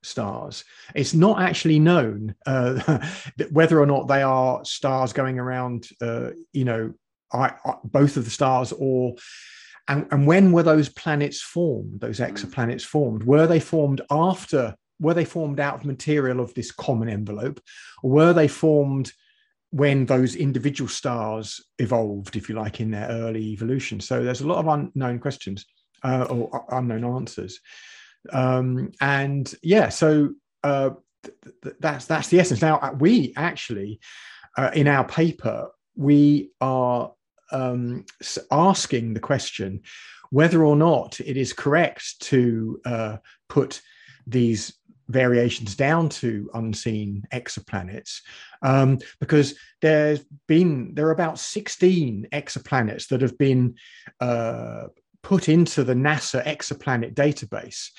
stars. 0.06 0.64
It's 0.94 1.14
not 1.14 1.42
actually 1.42 1.80
known 1.80 2.36
uh, 2.46 3.00
whether 3.52 3.80
or 3.80 3.86
not 3.86 4.08
they 4.08 4.22
are 4.22 4.64
stars 4.66 5.14
going 5.14 5.40
around, 5.40 5.88
uh, 6.02 6.32
you 6.54 6.66
know, 6.66 6.94
I, 7.34 7.54
I, 7.66 7.76
both 7.84 8.18
of 8.18 8.26
the 8.26 8.32
stars 8.32 8.72
or 8.72 9.16
and, 9.88 10.08
and 10.12 10.26
when 10.26 10.52
were 10.52 10.64
those 10.64 10.90
planets 10.90 11.42
formed, 11.42 12.00
those 12.00 12.18
hmm. 12.18 12.24
exoplanets 12.24 12.84
formed? 12.84 13.24
Were 13.24 13.48
they 13.48 13.60
formed 13.60 14.02
after, 14.10 14.76
were 15.00 15.14
they 15.14 15.26
formed 15.26 15.60
out 15.60 15.76
of 15.76 15.86
material 15.86 16.40
of 16.40 16.54
this 16.54 16.72
common 16.72 17.10
envelope? 17.10 17.60
Or 18.02 18.12
were 18.12 18.34
they 18.34 18.48
formed 18.48 19.12
when 19.72 20.06
those 20.06 20.36
individual 20.36 20.88
stars 20.88 21.64
evolved, 21.80 22.36
if 22.36 22.50
you 22.50 22.56
like, 22.56 22.80
in 22.80 22.92
their 22.92 23.08
early 23.10 23.52
evolution? 23.52 24.00
So 24.00 24.24
there's 24.24 24.42
a 24.42 24.48
lot 24.48 24.60
of 24.60 24.68
unknown 24.68 25.20
questions 25.20 25.66
uh, 26.04 26.24
or 26.24 26.66
unknown 26.70 27.04
answers. 27.04 27.60
Um, 28.32 28.92
and 29.02 29.54
yeah, 29.64 29.90
so 29.90 30.34
uh, 30.64 30.92
th- 31.24 31.56
th- 31.64 31.76
that's 31.80 32.06
that's 32.06 32.30
the 32.30 32.40
essence. 32.40 32.62
Now 32.62 32.78
uh, 32.78 32.96
we 32.98 33.34
actually, 33.36 34.00
uh, 34.58 34.72
in 34.74 34.88
our 34.88 35.06
paper, 35.06 35.70
we 35.96 36.52
are 36.62 37.12
um, 37.52 38.06
asking 38.52 39.14
the 39.14 39.20
question 39.20 39.82
whether 40.32 40.66
or 40.66 40.76
not 40.76 41.20
it 41.20 41.38
is 41.38 41.54
correct 41.54 42.20
to 42.20 42.80
uh, 42.86 43.18
put 43.48 43.82
these 44.28 44.74
variations 45.08 45.76
down 45.76 46.10
to 46.10 46.50
unseen 46.56 47.24
exoplanets 47.32 48.22
um, 48.64 48.98
because 49.20 49.56
there's 49.82 50.26
been 50.48 50.96
there 50.96 51.08
are 51.08 51.12
about 51.12 51.38
16 51.38 52.28
exoplanets 52.34 53.08
that 53.10 53.22
have 53.22 53.38
been 53.38 53.76
uh, 54.20 54.86
put 55.26 55.50
into 55.50 55.84
the 55.84 55.96
NASA 55.96 56.46
exoplanet 56.46 57.16
database 57.16 57.90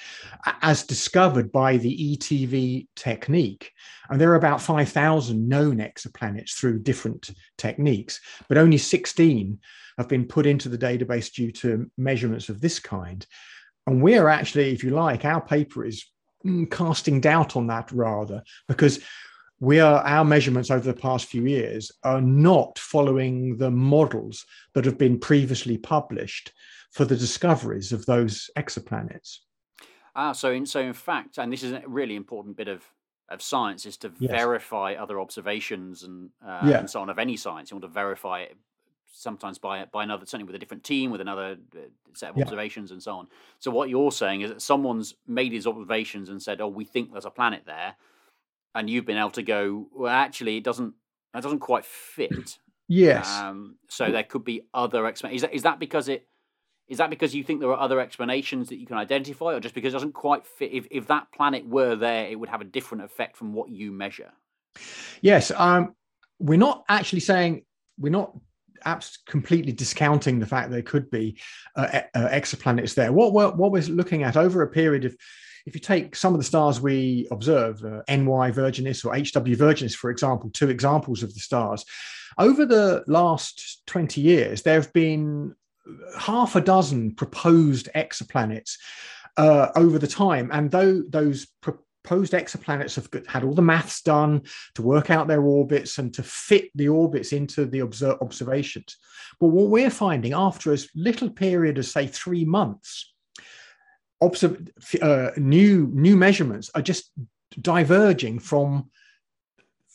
as 0.63 0.85
discovered 0.85 1.51
by 1.51 1.77
the 1.77 2.17
ETV 2.17 2.87
technique. 2.95 3.73
And 4.09 4.21
there 4.21 4.31
are 4.31 4.37
about 4.37 4.63
5,000 4.63 5.49
known 5.49 5.79
exoplanets 5.79 6.53
through 6.53 6.85
different 6.85 7.33
techniques, 7.59 8.21
but 8.49 8.59
only 8.59 8.79
16 8.79 9.59
have 9.99 10.09
been 10.09 10.25
put 10.25 10.47
into 10.47 10.69
the 10.69 10.79
database 10.79 11.33
due 11.33 11.51
to 11.51 11.91
measurements 11.99 12.49
of 12.49 12.61
this 12.61 12.79
kind. 12.79 13.27
And 13.89 14.01
we're 14.01 14.29
actually, 14.29 14.73
if 14.73 14.85
you 14.85 14.91
like, 14.91 15.25
our 15.25 15.41
paper 15.41 15.85
is 15.85 16.05
mm, 16.47 16.71
casting 16.71 17.21
doubt 17.21 17.57
on 17.57 17.67
that 17.67 17.91
rather, 17.91 18.45
because 18.69 19.01
we 19.61 19.81
are 19.81 20.01
our 20.03 20.25
measurements 20.25 20.71
over 20.71 20.85
the 20.93 20.99
past 20.99 21.27
few 21.27 21.47
years 21.47 21.91
are 22.03 22.21
not 22.21 22.79
following 22.79 23.57
the 23.57 23.71
models 23.71 24.45
that 24.75 24.85
have 24.85 24.99
been 24.99 25.19
previously 25.19 25.79
published 25.79 26.53
for 26.91 27.05
the 27.05 27.17
discoveries 27.17 27.93
of 27.93 28.07
those 28.07 28.51
exoplanets. 28.57 29.39
Ah, 30.15 30.33
so 30.33 30.51
in 30.51 30.65
so 30.67 30.81
in 30.81 30.93
fact, 30.93 31.39
and 31.39 31.53
this 31.53 31.63
is 31.63 31.73
a 31.73 31.83
really 31.87 32.17
important 32.17 32.57
bit 32.57 32.69
of 32.69 32.83
of 33.29 33.43
science 33.43 33.87
is 33.87 33.97
to 33.99 34.13
yes. 34.19 34.31
verify 34.31 34.95
other 34.95 35.21
observations 35.21 36.05
and 36.05 36.31
uh, 36.47 36.61
yeah. 36.65 36.79
and 36.79 36.89
so 36.89 37.01
on 37.01 37.11
of 37.11 37.19
any 37.19 37.37
science. 37.37 37.71
You 37.71 37.77
want 37.77 37.85
to 37.85 37.89
verify 37.89 38.41
it 38.41 38.57
sometimes 39.13 39.59
by 39.59 39.85
by 39.87 40.05
another 40.05 40.27
certainly 40.27 40.47
with 40.47 40.55
a 40.55 40.59
different 40.59 40.85
team 40.85 41.11
with 41.11 41.21
another 41.21 41.57
uh, 41.75 41.81
set 42.15 42.31
of 42.31 42.37
yeah. 42.37 42.45
observations 42.45 42.93
and 42.93 43.03
so 43.03 43.13
on. 43.13 43.27
So 43.59 43.71
what 43.71 43.89
you're 43.89 44.13
saying 44.13 44.43
is 44.43 44.51
that 44.51 44.63
someone's 44.63 45.15
made 45.27 45.53
his 45.53 45.67
observations 45.67 46.29
and 46.29 46.43
said, 46.43 46.61
"Oh, 46.61 46.69
we 46.69 46.85
think 46.85 47.13
there's 47.13 47.27
a 47.27 47.31
planet 47.31 47.63
there," 47.67 47.97
and 48.77 48.89
you've 48.89 49.07
been 49.07 49.19
able 49.19 49.31
to 49.31 49.43
go, 49.43 49.89
"Well, 49.93 50.13
actually, 50.13 50.59
it 50.59 50.65
doesn't. 50.65 50.95
That 51.35 51.43
doesn't 51.43 51.61
quite 51.61 51.85
fit." 51.85 52.59
Yes. 52.89 53.29
Um, 53.41 53.77
so 53.89 54.13
there 54.13 54.23
could 54.23 54.45
be 54.45 54.63
other 54.73 55.07
explanations. 55.07 55.43
Is 55.43 55.43
that, 55.43 55.55
is 55.55 55.63
that 55.63 55.79
because 55.81 56.09
it 56.09 56.29
is 56.89 56.99
that 56.99 57.11
because 57.11 57.35
you 57.35 57.43
think 57.43 57.61
there 57.61 57.71
are 57.71 57.81
other 57.81 57.99
explanations 57.99 58.69
that 58.69 58.79
you 58.79 58.87
can 58.87 58.97
identify, 58.97 59.55
or 59.55 59.61
just 59.61 59.75
because 59.75 59.93
it 59.93 59.97
doesn't 59.97 60.15
quite 60.15 60.47
fit? 60.47 60.73
If, 60.73 60.87
if 60.91 61.09
that 61.09 61.33
planet 61.33 61.67
were 61.67 61.97
there, 61.97 62.27
it 62.27 62.39
would 62.39 62.49
have 62.49 62.61
a 62.61 62.65
different 62.65 63.05
effect 63.05 63.37
from 63.37 63.53
what 63.53 63.71
you 63.71 63.91
measure. 63.91 64.31
Yes, 65.21 65.51
um, 65.51 65.95
we're 66.39 66.59
not 66.59 66.85
actually 66.89 67.21
saying 67.21 67.65
we're 67.99 68.11
not 68.11 68.37
abs- 68.85 69.19
completely 69.27 69.73
discounting 69.73 70.39
the 70.39 70.47
fact 70.47 70.71
there 70.71 70.83
could 70.83 71.11
be 71.11 71.39
uh, 71.75 72.03
uh, 72.15 72.29
exoplanets 72.29 72.95
there. 72.95 73.13
What 73.13 73.33
we're, 73.33 73.51
what 73.51 73.73
we're 73.73 73.83
looking 73.83 74.23
at 74.23 74.37
over 74.37 74.63
a 74.63 74.69
period 74.69 75.05
of 75.05 75.17
if 75.67 75.75
you 75.75 75.81
take 75.81 76.15
some 76.15 76.33
of 76.33 76.39
the 76.39 76.45
stars 76.45 76.81
we 76.81 77.27
observe, 77.33 77.85
uh, 77.85 78.03
NY 78.09 78.53
Virginis 78.53 79.05
or 79.05 79.15
HW 79.15 79.57
Virginis, 79.57 79.95
for 79.95 80.11
example, 80.11 80.49
two 80.51 80.71
examples 80.71 81.25
of 81.25 81.35
the 81.35 81.41
stars, 81.41 81.85
over 82.39 82.65
the 82.65 83.03
last 83.09 83.83
20 83.87 84.21
years, 84.21 84.63
there 84.63 84.81
have 84.81 84.93
been 84.93 85.55
half 86.19 86.55
a 86.55 86.61
dozen 86.61 87.15
proposed 87.15 87.89
exoplanets 87.95 88.77
uh, 89.37 89.69
over 89.75 89.99
the 89.99 90.07
time. 90.07 90.51
And 90.53 90.71
though 90.71 91.03
those 91.03 91.47
proposed 91.63 92.33
exoplanets 92.33 92.95
have 92.95 93.27
had 93.27 93.43
all 93.43 93.55
the 93.55 93.63
maths 93.63 94.03
done 94.03 94.43
to 94.77 94.83
work 94.83 95.11
out 95.11 95.27
their 95.27 95.43
orbits 95.43 95.99
and 95.99 96.15
to 96.15 96.23
fit 96.23 96.71
the 96.77 96.89
orbits 96.89 97.33
into 97.33 97.67
the 97.67 97.81
observ- 97.81 98.19
observations. 98.21 98.97
But 99.41 99.49
what 99.49 99.69
we're 99.69 99.91
finding 99.91 100.33
after 100.33 100.73
a 100.73 100.79
little 100.95 101.31
period 101.31 101.79
of, 101.79 101.87
say, 101.87 102.07
three 102.07 102.45
months, 102.45 103.15
observ- 104.21 104.69
uh, 105.03 105.31
new, 105.37 105.91
new 105.93 106.17
measurements 106.17 106.71
are 106.75 106.83
just 106.83 107.13
diverging 107.61 108.39
from 108.39 108.91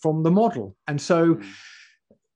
from 0.01 0.23
the 0.23 0.31
model. 0.31 0.75
And 0.87 0.99
so 0.99 1.35
mm. 1.35 1.45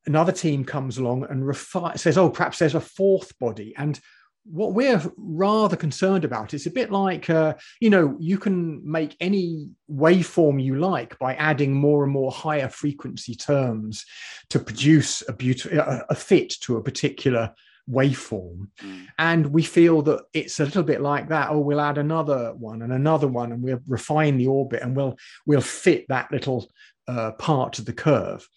another 0.05 0.31
team 0.31 0.63
comes 0.63 0.99
along 0.99 1.25
and 1.29 1.43
refi- 1.43 1.97
says, 1.97 2.15
oh, 2.15 2.29
perhaps 2.29 2.59
there's 2.59 2.75
a 2.75 2.79
fourth 2.79 3.37
body. 3.39 3.73
And 3.75 3.99
what 4.45 4.73
we're 4.73 5.01
rather 5.17 5.75
concerned 5.75 6.23
about 6.23 6.53
is 6.53 6.67
a 6.67 6.71
bit 6.71 6.91
like 6.91 7.29
uh, 7.29 7.55
you 7.79 7.89
know 7.89 8.15
you 8.19 8.37
can 8.37 8.79
make 8.89 9.17
any 9.19 9.71
waveform 9.91 10.61
you 10.61 10.75
like 10.75 11.17
by 11.17 11.33
adding 11.35 11.73
more 11.73 12.03
and 12.03 12.13
more 12.13 12.31
higher 12.31 12.69
frequency 12.69 13.33
terms 13.33 14.05
to 14.49 14.59
produce 14.59 15.27
a 15.27 15.33
beautiful 15.33 15.79
a, 15.79 16.05
a 16.09 16.15
fit 16.15 16.53
to 16.61 16.77
a 16.77 16.83
particular 16.83 17.51
waveform. 17.89 18.67
Mm. 18.81 19.07
and 19.19 19.47
we 19.47 19.63
feel 19.63 20.01
that 20.03 20.23
it's 20.33 20.59
a 20.59 20.65
little 20.65 20.83
bit 20.83 21.01
like 21.01 21.29
that. 21.29 21.49
Oh 21.49 21.59
we'll 21.59 21.81
add 21.81 21.97
another 21.97 22.53
one 22.53 22.81
and 22.81 22.91
another 22.91 23.27
one 23.27 23.51
and 23.51 23.61
we'll 23.61 23.81
refine 23.87 24.37
the 24.37 24.47
orbit 24.47 24.81
and 24.81 24.95
we'll 24.95 25.17
we'll 25.45 25.61
fit 25.61 26.05
that 26.09 26.31
little 26.31 26.69
uh, 27.07 27.31
part 27.33 27.73
to 27.73 27.83
the 27.83 27.93
curve. 27.93 28.47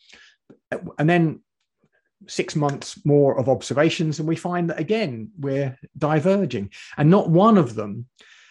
And 0.99 1.09
then 1.09 1.41
six 2.27 2.57
months 2.57 3.05
more 3.05 3.39
of 3.39 3.49
observations 3.49 4.19
and 4.19 4.29
we 4.29 4.37
find 4.37 4.71
that 4.71 4.81
again 4.81 5.31
we're 5.39 5.79
diverging. 5.97 6.71
And 6.97 7.11
not 7.11 7.31
one 7.31 7.59
of 7.59 7.75
them 7.75 8.07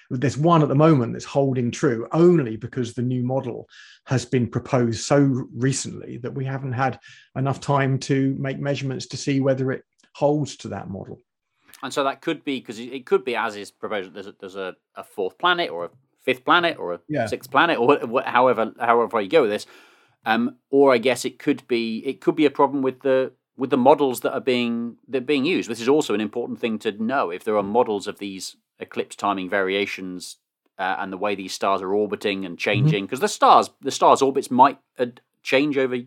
there's 0.09 0.37
one 0.37 0.61
at 0.61 0.69
the 0.69 0.75
moment 0.75 1.13
that's 1.13 1.25
holding 1.25 1.71
true 1.71 2.07
only 2.11 2.55
because 2.55 2.93
the 2.93 3.01
new 3.01 3.23
model 3.23 3.67
has 4.05 4.25
been 4.25 4.47
proposed 4.47 5.01
so 5.01 5.17
recently 5.53 6.17
that 6.17 6.33
we 6.33 6.45
haven't 6.45 6.71
had 6.71 6.99
enough 7.35 7.59
time 7.59 7.99
to 7.99 8.35
make 8.39 8.59
measurements 8.59 9.07
to 9.07 9.17
see 9.17 9.41
whether 9.41 9.71
it 9.71 9.83
holds 10.17 10.55
to 10.55 10.67
that 10.67 10.89
model 10.89 11.19
and 11.83 11.93
so 11.93 12.03
that 12.03 12.21
could 12.21 12.43
be 12.43 12.59
because 12.59 12.79
it 12.79 13.05
could 13.05 13.23
be 13.23 13.35
as 13.35 13.55
is 13.55 13.71
proposed 13.71 14.13
there's 14.13 14.27
a, 14.27 14.35
there's 14.39 14.55
a, 14.55 14.75
a 14.95 15.03
fourth 15.03 15.37
planet 15.37 15.69
or 15.69 15.85
a 15.85 15.89
fifth 16.23 16.43
planet 16.43 16.77
or 16.77 16.93
a 16.93 16.99
yeah. 17.07 17.25
sixth 17.25 17.49
planet 17.51 17.77
or 17.77 17.99
however 18.25 18.73
however 18.79 19.21
you 19.21 19.29
go 19.29 19.41
with 19.41 19.51
this 19.51 19.65
um, 20.27 20.57
or 20.69 20.93
I 20.93 20.97
guess 20.97 21.23
it 21.23 21.39
could 21.39 21.65
be 21.67 21.99
it 22.05 22.19
could 22.19 22.35
be 22.35 22.45
a 22.45 22.51
problem 22.51 22.81
with 22.81 23.01
the 23.01 23.31
with 23.55 23.69
the 23.69 23.77
models 23.77 24.19
that 24.21 24.33
are 24.33 24.41
being 24.41 24.97
that 25.07 25.19
are 25.19 25.25
being 25.25 25.45
used. 25.45 25.69
This 25.69 25.79
is 25.79 25.87
also 25.87 26.13
an 26.13 26.21
important 26.21 26.59
thing 26.59 26.77
to 26.79 26.91
know. 26.91 27.29
If 27.29 27.45
there 27.45 27.57
are 27.57 27.63
models 27.63 28.07
of 28.07 28.19
these 28.19 28.57
eclipse 28.77 29.15
timing 29.15 29.49
variations 29.49 30.37
uh, 30.77 30.97
and 30.99 31.13
the 31.13 31.17
way 31.17 31.33
these 31.33 31.53
stars 31.53 31.81
are 31.81 31.93
orbiting 31.93 32.45
and 32.45 32.59
changing, 32.59 33.05
because 33.05 33.19
mm-hmm. 33.19 33.23
the 33.23 33.29
stars 33.29 33.69
the 33.81 33.91
stars 33.91 34.21
orbits 34.21 34.51
might 34.51 34.79
uh, 34.99 35.05
change 35.43 35.77
over 35.77 35.97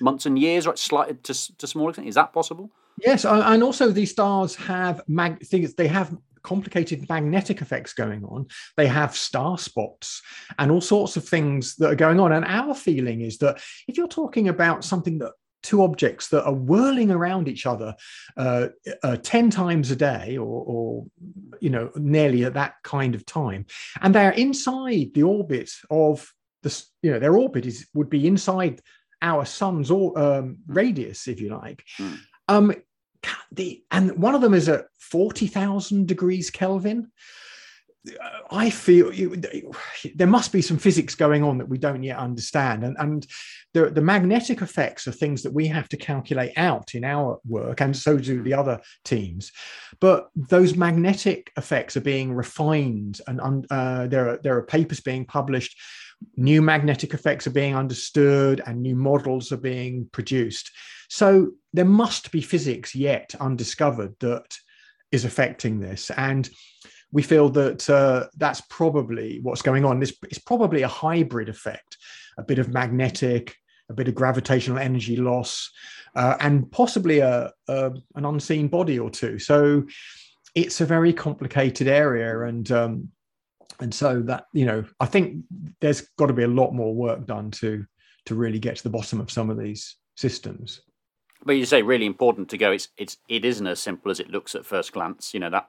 months 0.00 0.26
and 0.26 0.36
years, 0.36 0.66
right? 0.66 0.78
Slightly 0.78 1.14
to 1.14 1.56
to 1.58 1.66
small 1.68 1.90
extent. 1.90 2.08
Is 2.08 2.16
that 2.16 2.32
possible? 2.32 2.72
Yes, 3.04 3.24
and 3.24 3.62
also 3.62 3.90
these 3.90 4.10
stars 4.10 4.54
have 4.56 5.02
mag 5.08 5.44
things. 5.44 5.74
They 5.74 5.88
have 5.88 6.16
complicated 6.42 7.08
magnetic 7.08 7.62
effects 7.62 7.92
going 7.92 8.24
on. 8.24 8.46
They 8.76 8.86
have 8.86 9.16
star 9.16 9.58
spots 9.58 10.22
and 10.58 10.70
all 10.70 10.80
sorts 10.80 11.16
of 11.16 11.26
things 11.26 11.76
that 11.76 11.90
are 11.90 11.96
going 11.96 12.20
on. 12.20 12.32
And 12.32 12.44
our 12.44 12.74
feeling 12.74 13.20
is 13.20 13.38
that 13.38 13.60
if 13.88 13.96
you're 13.96 14.08
talking 14.08 14.48
about 14.48 14.84
something 14.84 15.18
that 15.18 15.32
two 15.62 15.82
objects 15.82 16.28
that 16.28 16.44
are 16.44 16.54
whirling 16.54 17.10
around 17.10 17.48
each 17.48 17.66
other 17.66 17.94
uh, 18.36 18.68
uh, 19.02 19.16
10 19.16 19.50
times 19.50 19.90
a 19.90 19.96
day 19.96 20.36
or, 20.36 20.64
or, 20.66 21.06
you 21.60 21.70
know 21.70 21.90
nearly 21.94 22.44
at 22.44 22.54
that 22.54 22.74
kind 22.82 23.14
of 23.14 23.24
time 23.24 23.64
and 24.00 24.12
they're 24.12 24.32
inside 24.32 25.12
the 25.14 25.22
orbit 25.22 25.70
of 25.90 26.32
the 26.62 26.84
you 27.02 27.12
know 27.12 27.20
their 27.20 27.36
orbit 27.36 27.64
is 27.66 27.86
would 27.94 28.10
be 28.10 28.26
inside 28.26 28.80
our 29.20 29.44
sun's 29.44 29.90
or, 29.90 30.18
um, 30.18 30.56
radius 30.66 31.28
if 31.28 31.40
you 31.40 31.50
like 31.50 31.84
mm. 31.98 32.18
um, 32.48 32.74
the 33.52 33.82
and 33.90 34.16
one 34.18 34.34
of 34.34 34.40
them 34.40 34.54
is 34.54 34.68
at 34.68 34.86
40,000 34.98 36.06
degrees 36.06 36.50
kelvin 36.50 37.10
I 38.50 38.68
feel 38.70 39.12
you, 39.12 39.40
there 40.16 40.26
must 40.26 40.52
be 40.52 40.60
some 40.60 40.76
physics 40.76 41.14
going 41.14 41.44
on 41.44 41.58
that 41.58 41.68
we 41.68 41.78
don't 41.78 42.02
yet 42.02 42.18
understand, 42.18 42.82
and 42.82 42.96
and 42.98 43.24
the 43.74 43.90
the 43.90 44.00
magnetic 44.00 44.60
effects 44.60 45.06
are 45.06 45.12
things 45.12 45.42
that 45.42 45.54
we 45.54 45.68
have 45.68 45.88
to 45.90 45.96
calculate 45.96 46.52
out 46.56 46.96
in 46.96 47.04
our 47.04 47.38
work, 47.46 47.80
and 47.80 47.96
so 47.96 48.18
do 48.18 48.42
the 48.42 48.54
other 48.54 48.80
teams. 49.04 49.52
But 50.00 50.28
those 50.34 50.76
magnetic 50.76 51.52
effects 51.56 51.96
are 51.96 52.00
being 52.00 52.34
refined, 52.34 53.20
and 53.28 53.66
uh, 53.70 54.08
there 54.08 54.30
are 54.30 54.38
there 54.42 54.56
are 54.56 54.66
papers 54.66 55.00
being 55.00 55.24
published. 55.24 55.78
New 56.36 56.62
magnetic 56.62 57.14
effects 57.14 57.46
are 57.46 57.50
being 57.52 57.76
understood, 57.76 58.62
and 58.66 58.80
new 58.80 58.96
models 58.96 59.52
are 59.52 59.56
being 59.56 60.08
produced. 60.12 60.70
So 61.08 61.52
there 61.72 61.84
must 61.84 62.32
be 62.32 62.40
physics 62.40 62.94
yet 62.94 63.34
undiscovered 63.40 64.14
that 64.20 64.56
is 65.10 65.24
affecting 65.24 65.80
this, 65.80 66.10
and 66.16 66.48
we 67.12 67.22
feel 67.22 67.50
that 67.50 67.88
uh, 67.90 68.28
that's 68.38 68.62
probably 68.62 69.40
what's 69.42 69.62
going 69.62 69.84
on. 69.84 70.00
This 70.00 70.14
is 70.30 70.38
probably 70.38 70.82
a 70.82 70.88
hybrid 70.88 71.48
effect, 71.48 71.98
a 72.38 72.42
bit 72.42 72.58
of 72.58 72.72
magnetic, 72.72 73.54
a 73.90 73.94
bit 73.94 74.08
of 74.08 74.14
gravitational 74.14 74.78
energy 74.78 75.16
loss, 75.16 75.70
uh, 76.16 76.36
and 76.40 76.70
possibly 76.72 77.18
a, 77.18 77.52
a, 77.68 77.92
an 78.14 78.24
unseen 78.24 78.68
body 78.68 78.98
or 78.98 79.10
two. 79.10 79.38
So 79.38 79.84
it's 80.54 80.80
a 80.80 80.86
very 80.86 81.12
complicated 81.12 81.88
area, 81.88 82.46
and 82.46 82.70
um, 82.72 83.08
and 83.82 83.94
so 83.94 84.20
that 84.22 84.46
you 84.52 84.64
know, 84.64 84.84
I 85.00 85.06
think 85.06 85.44
there's 85.80 86.02
got 86.18 86.26
to 86.26 86.32
be 86.32 86.44
a 86.44 86.48
lot 86.48 86.72
more 86.72 86.94
work 86.94 87.26
done 87.26 87.50
to 87.52 87.84
to 88.26 88.34
really 88.34 88.58
get 88.58 88.76
to 88.76 88.82
the 88.82 88.90
bottom 88.90 89.20
of 89.20 89.30
some 89.30 89.50
of 89.50 89.58
these 89.58 89.96
systems. 90.16 90.80
But 91.44 91.56
you 91.56 91.64
say 91.64 91.82
really 91.82 92.06
important 92.06 92.48
to 92.50 92.58
go. 92.58 92.70
It's 92.70 92.88
it's 92.96 93.18
it 93.28 93.44
isn't 93.44 93.66
as 93.66 93.80
simple 93.80 94.10
as 94.10 94.20
it 94.20 94.30
looks 94.30 94.54
at 94.54 94.64
first 94.64 94.92
glance. 94.92 95.34
You 95.34 95.40
know 95.40 95.50
that 95.50 95.68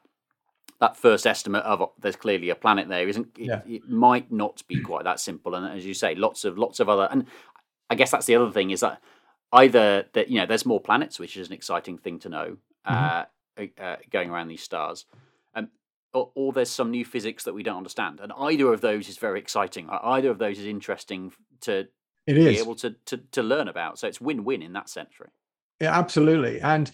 that 0.80 0.97
first 0.97 1.26
estimate 1.26 1.63
of 1.63 1.89
there's 1.99 2.15
clearly 2.15 2.49
a 2.49 2.56
planet 2.56 2.89
there 2.89 3.08
isn't 3.08 3.28
it, 3.38 3.45
yeah. 3.45 3.62
it, 3.65 3.88
might 3.88 4.30
not 4.32 4.62
be 4.67 4.82
quite 4.82 5.06
that 5.06 5.19
simple 5.19 5.56
and 5.56 5.78
as 5.78 5.86
you 5.86 5.93
say 5.93 6.13
lots 6.13 6.43
of 6.43 6.58
lots 6.58 6.82
of 6.82 6.89
other 6.89 7.08
and 7.10 7.26
i 7.89 7.95
guess 7.95 8.12
that's 8.12 8.26
the 8.26 8.36
other 8.36 8.52
thing 8.52 8.69
is 8.69 8.82
that 8.82 9.02
either 9.54 10.06
that 10.12 10.30
you 10.30 10.38
know 10.38 10.45
there's 10.45 10.65
more 10.65 10.82
planets 10.82 11.19
which 11.19 11.38
is 11.38 11.47
an 11.47 11.54
exciting 11.54 11.97
thing 11.97 12.19
to 12.19 12.28
know 12.28 12.58
mm-hmm. 12.86 13.62
uh, 13.62 13.82
uh, 13.82 13.95
going 14.12 14.30
around 14.30 14.49
these 14.49 14.63
stars 14.63 15.06
or, 16.13 16.32
or, 16.36 16.54
there's 16.54 16.69
some 16.69 16.91
new 16.91 17.06
physics 17.06 17.43
that 17.43 17.54
we 17.54 17.63
don't 17.63 17.78
understand 17.78 18.19
and 18.21 18.32
either 18.38 18.71
of 18.71 18.82
those 18.82 19.10
is 19.10 19.17
very 19.17 19.39
exciting 19.39 19.89
either 19.89 20.30
of 20.30 20.38
those 20.38 20.60
is 20.60 20.65
interesting 20.65 21.32
to 21.62 21.88
it 22.26 22.36
be 22.36 22.58
able 22.58 22.76
to, 22.76 22.95
to 23.06 23.17
to 23.32 23.43
learn 23.43 23.67
about 23.67 23.99
so 23.99 24.08
it's 24.08 24.21
win-win 24.21 24.62
in 24.62 24.73
that 24.73 24.89
sense 24.89 25.19
right 25.19 25.32
yeah, 25.84 25.97
absolutely. 25.97 26.62
And 26.62 26.89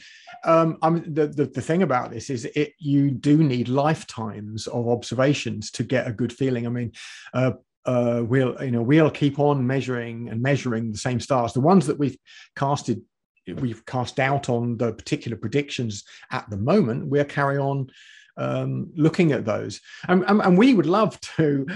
um, 0.45 0.79
I'm, 0.81 1.13
the, 1.13 1.27
the, 1.27 1.45
the 1.45 1.61
thing 1.61 1.83
about 1.83 2.09
this 2.09 2.31
is 2.31 2.45
it 2.55 2.73
you 2.79 3.11
do 3.11 3.37
need 3.43 3.67
lifetimes 3.67 4.65
of 4.65 4.87
observations 4.87 5.69
to 5.71 5.83
get 5.83 6.07
a 6.07 6.11
good 6.11 6.33
feeling. 6.33 6.65
I 6.65 6.69
mean, 6.69 6.93
uh, 7.33 7.51
uh, 7.85 8.23
we'll 8.25 8.55
you 8.63 8.71
know 8.71 8.81
we'll 8.81 9.11
keep 9.11 9.39
on 9.39 9.65
measuring 9.65 10.29
and 10.29 10.41
measuring 10.41 10.91
the 10.91 10.97
same 10.97 11.19
stars. 11.19 11.53
The 11.53 11.61
ones 11.61 11.85
that 11.87 11.99
we've 11.99 12.17
casted, 12.55 13.01
we've 13.47 13.85
cast 13.85 14.19
out 14.19 14.49
on 14.49 14.77
the 14.77 14.93
particular 14.93 15.37
predictions 15.37 16.03
at 16.31 16.49
the 16.49 16.57
moment. 16.57 17.07
We'll 17.07 17.25
carry 17.25 17.57
on 17.57 17.89
um, 18.39 18.91
looking 18.95 19.31
at 19.31 19.45
those, 19.45 19.81
and, 20.07 20.23
and, 20.27 20.41
and, 20.41 20.57
we 20.57 20.73
would 20.73 20.85
love 20.85 21.19
to. 21.21 21.67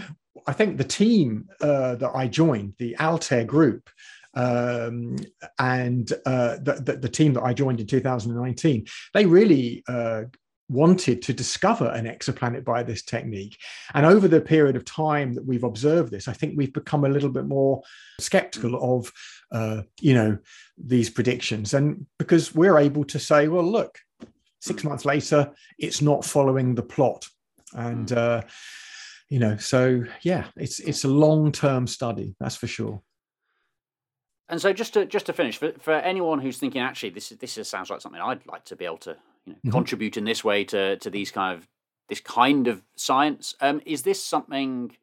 I 0.48 0.54
think 0.54 0.78
the 0.78 0.84
team 0.84 1.48
uh, 1.62 1.96
that 1.96 2.12
I 2.16 2.28
joined, 2.28 2.74
the 2.80 2.98
Altair 3.00 3.46
group, 3.46 3.90
um, 4.34 5.18
and 5.60 6.12
uh, 6.26 6.58
the, 6.58 6.82
the, 6.84 6.98
the, 6.98 7.10
team 7.10 7.34
that 7.34 7.44
I 7.44 7.54
joined 7.54 7.80
in 7.80 7.88
2019, 7.88 8.86
they 9.14 9.26
really 9.26 9.84
uh, 9.88 10.24
wanted 10.70 11.22
to 11.22 11.34
discover 11.34 11.88
an 11.90 12.06
exoplanet 12.06 12.64
by 12.64 12.84
this 12.84 13.04
technique. 13.04 13.58
And 13.94 14.06
over 14.06 14.28
the 14.28 14.42
period 14.42 14.76
of 14.76 14.86
time 14.86 15.34
that 15.34 15.46
we've 15.46 15.64
observed 15.64 16.12
this, 16.12 16.28
I 16.28 16.34
think 16.34 16.56
we've 16.58 16.74
become 16.74 17.06
a 17.06 17.10
little 17.10 17.30
bit 17.30 17.46
more 17.46 17.84
skeptical 18.20 18.98
of, 18.98 19.12
uh, 19.52 19.84
you 20.02 20.14
know, 20.14 20.38
these 20.78 21.10
predictions. 21.10 21.74
And 21.74 22.06
because 22.18 22.56
we're 22.56 22.80
able 22.80 23.04
to 23.06 23.20
say, 23.20 23.48
well, 23.48 23.64
look, 23.64 24.00
six 24.64 24.84
months 24.84 25.06
later, 25.06 25.52
it's 25.78 26.02
not 26.02 26.24
following 26.24 26.76
the 26.76 26.84
plot. 26.84 27.28
And, 27.74 28.10
hmm. 28.10 28.18
uh, 28.18 28.42
you 29.30 29.40
know, 29.40 29.58
so 29.58 30.04
yeah, 30.22 30.46
it's 30.56 30.80
it's 30.80 31.04
a 31.04 31.08
long 31.08 31.52
term 31.52 31.88
study, 31.88 32.36
that's 32.40 32.56
for 32.56 32.68
sure. 32.68 33.02
And 34.50 34.62
so, 34.62 34.74
just 34.74 34.94
to 34.94 35.06
just 35.06 35.26
to 35.26 35.34
finish, 35.34 35.58
for, 35.58 35.72
for 35.80 35.94
anyone 35.94 36.40
who's 36.40 36.58
thinking, 36.58 36.82
actually, 36.82 37.10
this 37.10 37.30
this 37.30 37.68
sounds 37.68 37.90
like 37.90 38.02
something 38.02 38.22
I'd 38.22 38.46
like 38.46 38.66
to 38.66 38.76
be 38.76 38.86
able 38.86 38.98
to 38.98 39.18
you 39.46 39.54
know, 39.54 39.58
mm-hmm. 39.58 39.72
contribute 39.72 40.18
in 40.18 40.26
this 40.26 40.44
way 40.44 40.64
to 40.66 40.98
to 40.98 41.10
these 41.10 41.32
kind 41.32 41.58
of 41.58 41.68
this 42.10 42.20
kind 42.20 42.68
of 42.68 42.84
science. 42.96 43.56
Um, 43.60 43.82
is 43.86 44.04
this 44.04 44.24
something? 44.24 44.96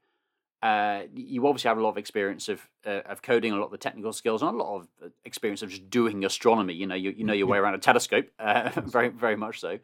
Uh, 0.62 1.02
you 1.14 1.46
obviously 1.46 1.68
have 1.68 1.78
a 1.78 1.82
lot 1.82 1.90
of 1.90 1.96
experience 1.96 2.48
of 2.48 2.68
uh, 2.86 3.00
of 3.06 3.22
coding, 3.22 3.52
a 3.52 3.56
lot 3.56 3.66
of 3.66 3.70
the 3.70 3.78
technical 3.78 4.12
skills, 4.12 4.42
and 4.42 4.50
a 4.50 4.62
lot 4.62 4.76
of 4.76 4.88
uh, 5.02 5.08
experience 5.24 5.62
of 5.62 5.70
just 5.70 5.88
doing 5.88 6.24
astronomy. 6.24 6.74
You 6.74 6.86
know, 6.86 6.94
you, 6.94 7.10
you 7.16 7.24
know 7.24 7.32
your 7.32 7.46
way 7.46 7.56
around 7.56 7.74
a 7.74 7.78
telescope, 7.78 8.26
uh, 8.38 8.70
very 8.76 9.08
very 9.08 9.36
much 9.36 9.60
so. 9.60 9.78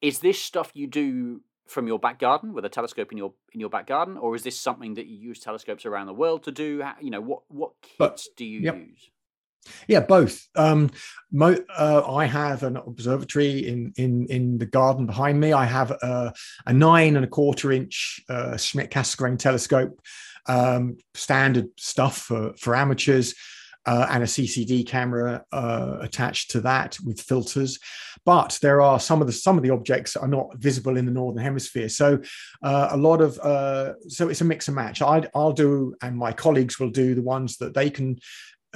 Is 0.00 0.20
this 0.20 0.40
stuff 0.40 0.70
you 0.74 0.86
do 0.86 1.40
from 1.66 1.88
your 1.88 1.98
back 1.98 2.20
garden 2.20 2.52
with 2.52 2.64
a 2.64 2.68
telescope 2.68 3.10
in 3.10 3.18
your 3.18 3.32
in 3.52 3.58
your 3.58 3.68
back 3.68 3.88
garden, 3.88 4.16
or 4.16 4.36
is 4.36 4.44
this 4.44 4.58
something 4.58 4.94
that 4.94 5.06
you 5.06 5.16
use 5.16 5.40
telescopes 5.40 5.84
around 5.84 6.06
the 6.06 6.14
world 6.14 6.44
to 6.44 6.52
do? 6.52 6.82
How, 6.82 6.94
you 7.00 7.10
know, 7.10 7.20
what 7.20 7.42
what 7.48 7.72
kits 7.82 7.98
but, 7.98 8.22
do 8.36 8.44
you 8.44 8.60
yep. 8.60 8.76
use? 8.76 9.10
Yeah, 9.88 10.00
both. 10.00 10.46
Um, 10.54 10.90
mo- 11.32 11.64
uh, 11.76 12.02
I 12.08 12.26
have 12.26 12.62
an 12.62 12.76
observatory 12.76 13.66
in 13.66 13.92
in 13.96 14.26
in 14.26 14.58
the 14.58 14.66
garden 14.66 15.06
behind 15.06 15.40
me. 15.40 15.52
I 15.52 15.64
have 15.64 15.90
a, 15.90 16.32
a 16.66 16.72
nine 16.72 17.16
and 17.16 17.24
a 17.24 17.28
quarter 17.28 17.72
inch 17.72 18.20
uh, 18.28 18.56
Schmidt 18.56 18.90
Cassegrain 18.90 19.38
telescope 19.38 20.00
um, 20.48 20.96
standard 21.14 21.68
stuff 21.78 22.18
for, 22.18 22.54
for 22.58 22.74
amateurs. 22.74 23.34
Uh, 23.88 24.04
and 24.10 24.24
a 24.24 24.26
CCD 24.26 24.84
camera 24.84 25.44
uh, 25.52 25.98
attached 26.00 26.50
to 26.50 26.60
that 26.60 26.98
with 27.06 27.20
filters. 27.20 27.78
But 28.24 28.58
there 28.60 28.82
are 28.82 28.98
some 28.98 29.20
of 29.20 29.28
the 29.28 29.32
some 29.32 29.56
of 29.56 29.62
the 29.62 29.70
objects 29.70 30.16
are 30.16 30.26
not 30.26 30.56
visible 30.56 30.96
in 30.96 31.06
the 31.06 31.12
northern 31.12 31.44
hemisphere. 31.44 31.88
So 31.88 32.20
uh, 32.64 32.88
a 32.90 32.96
lot 32.96 33.20
of 33.20 33.38
uh, 33.38 33.92
so 34.08 34.28
it's 34.28 34.40
a 34.40 34.44
mix 34.44 34.66
and 34.66 34.74
match. 34.74 35.02
i 35.02 35.24
will 35.32 35.52
do, 35.52 35.94
and 36.02 36.18
my 36.18 36.32
colleagues 36.32 36.80
will 36.80 36.90
do 36.90 37.14
the 37.14 37.22
ones 37.22 37.58
that 37.58 37.74
they 37.74 37.88
can 37.88 38.18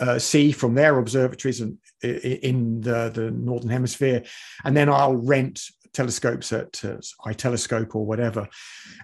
uh, 0.00 0.18
see 0.18 0.50
from 0.52 0.74
their 0.74 0.98
observatories 0.98 1.60
in, 1.60 1.78
in 2.02 2.80
the, 2.80 3.10
the 3.14 3.30
northern 3.30 3.70
hemisphere, 3.70 4.24
and 4.64 4.76
then 4.76 4.88
I'll 4.88 5.16
rent 5.16 5.62
telescopes 5.92 6.52
at 6.52 6.84
uh, 6.84 6.96
iTelescope 7.26 7.94
or 7.94 8.06
whatever. 8.06 8.48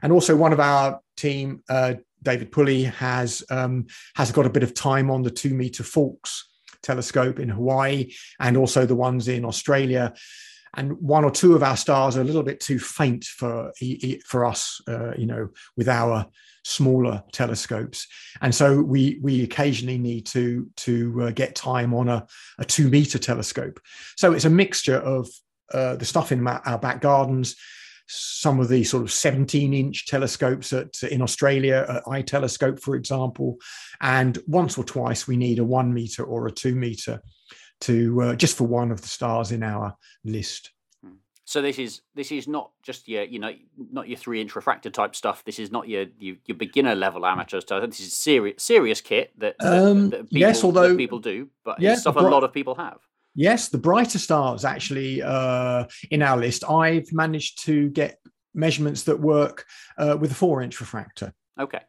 And 0.02 0.12
also, 0.12 0.34
one 0.34 0.52
of 0.52 0.60
our 0.60 1.00
team, 1.16 1.62
uh, 1.68 1.94
David 2.22 2.50
Pulley, 2.50 2.84
has 2.84 3.44
um, 3.50 3.86
has 4.14 4.32
got 4.32 4.46
a 4.46 4.50
bit 4.50 4.62
of 4.62 4.74
time 4.74 5.10
on 5.10 5.22
the 5.22 5.30
two 5.30 5.54
meter 5.54 5.82
Faulkes 5.82 6.44
telescope 6.82 7.40
in 7.40 7.48
Hawaii, 7.48 8.12
and 8.40 8.56
also 8.56 8.86
the 8.86 8.94
ones 8.94 9.28
in 9.28 9.44
Australia. 9.44 10.14
And 10.74 11.00
one 11.00 11.24
or 11.24 11.30
two 11.30 11.54
of 11.54 11.62
our 11.62 11.76
stars 11.76 12.16
are 12.16 12.20
a 12.20 12.24
little 12.24 12.42
bit 12.42 12.60
too 12.60 12.78
faint 12.78 13.24
for 13.24 13.72
for 14.24 14.44
us, 14.44 14.80
uh, 14.88 15.14
you 15.16 15.26
know, 15.26 15.48
with 15.76 15.88
our 15.88 16.26
smaller 16.64 17.22
telescopes. 17.32 18.08
And 18.40 18.54
so 18.54 18.80
we 18.80 19.18
we 19.22 19.44
occasionally 19.44 19.98
need 19.98 20.26
to 20.26 20.68
to 20.78 21.22
uh, 21.22 21.30
get 21.30 21.54
time 21.54 21.94
on 21.94 22.08
a, 22.08 22.26
a 22.58 22.64
two 22.64 22.88
meter 22.88 23.18
telescope. 23.18 23.80
So 24.16 24.32
it's 24.32 24.44
a 24.44 24.50
mixture 24.50 24.98
of 24.98 25.28
uh, 25.72 25.96
the 25.96 26.04
stuff 26.04 26.32
in 26.32 26.46
our 26.46 26.78
back 26.78 27.00
gardens, 27.00 27.56
some 28.08 28.60
of 28.60 28.68
the 28.68 28.84
sort 28.84 29.02
of 29.02 29.12
17 29.12 29.74
inch 29.74 30.06
telescopes 30.06 30.72
at, 30.72 31.02
in 31.04 31.22
Australia, 31.22 31.84
at 31.88 32.04
iTelescope, 32.04 32.80
for 32.80 32.94
example. 32.94 33.56
And 34.00 34.38
once 34.46 34.78
or 34.78 34.84
twice, 34.84 35.26
we 35.26 35.36
need 35.36 35.58
a 35.58 35.64
one 35.64 35.92
meter 35.92 36.24
or 36.24 36.46
a 36.46 36.52
two 36.52 36.74
meter 36.74 37.20
to 37.82 38.22
uh, 38.22 38.34
just 38.34 38.56
for 38.56 38.64
one 38.64 38.90
of 38.90 39.00
the 39.02 39.08
stars 39.08 39.52
in 39.52 39.62
our 39.62 39.96
list. 40.24 40.72
So 41.48 41.62
this 41.62 41.78
is 41.78 42.00
this 42.16 42.32
is 42.32 42.48
not 42.48 42.72
just 42.82 43.06
your 43.06 43.22
you 43.22 43.38
know 43.38 43.52
not 43.78 44.08
your 44.08 44.18
three 44.18 44.40
inch 44.40 44.56
refractor 44.56 44.90
type 44.90 45.14
stuff. 45.14 45.44
This 45.44 45.60
is 45.60 45.70
not 45.70 45.88
your 45.88 46.06
your, 46.18 46.34
your 46.44 46.56
beginner 46.56 46.96
level 46.96 47.24
amateur 47.24 47.60
stuff. 47.60 47.88
This 47.88 48.00
is 48.00 48.16
serious 48.16 48.60
serious 48.62 49.00
kit 49.00 49.32
that, 49.38 49.54
um, 49.60 50.10
that, 50.10 50.28
people, 50.28 50.38
yes, 50.38 50.64
although 50.64 50.96
people 50.96 51.20
do, 51.20 51.48
but 51.64 51.80
yeah, 51.80 51.94
stuff 51.94 52.16
a 52.16 52.20
lot 52.20 52.42
of 52.42 52.52
people 52.52 52.74
have. 52.74 52.98
Yes, 53.36 53.68
the 53.68 53.78
brighter 53.78 54.18
stars 54.18 54.64
actually 54.64 55.22
uh, 55.22 55.84
in 56.10 56.20
our 56.20 56.36
list. 56.36 56.68
I've 56.68 57.12
managed 57.12 57.62
to 57.66 57.90
get 57.90 58.18
measurements 58.52 59.04
that 59.04 59.20
work 59.20 59.66
uh, 59.98 60.16
with 60.18 60.32
a 60.32 60.34
four-inch 60.34 60.80
refractor. 60.80 61.32
Okay. 61.60 61.80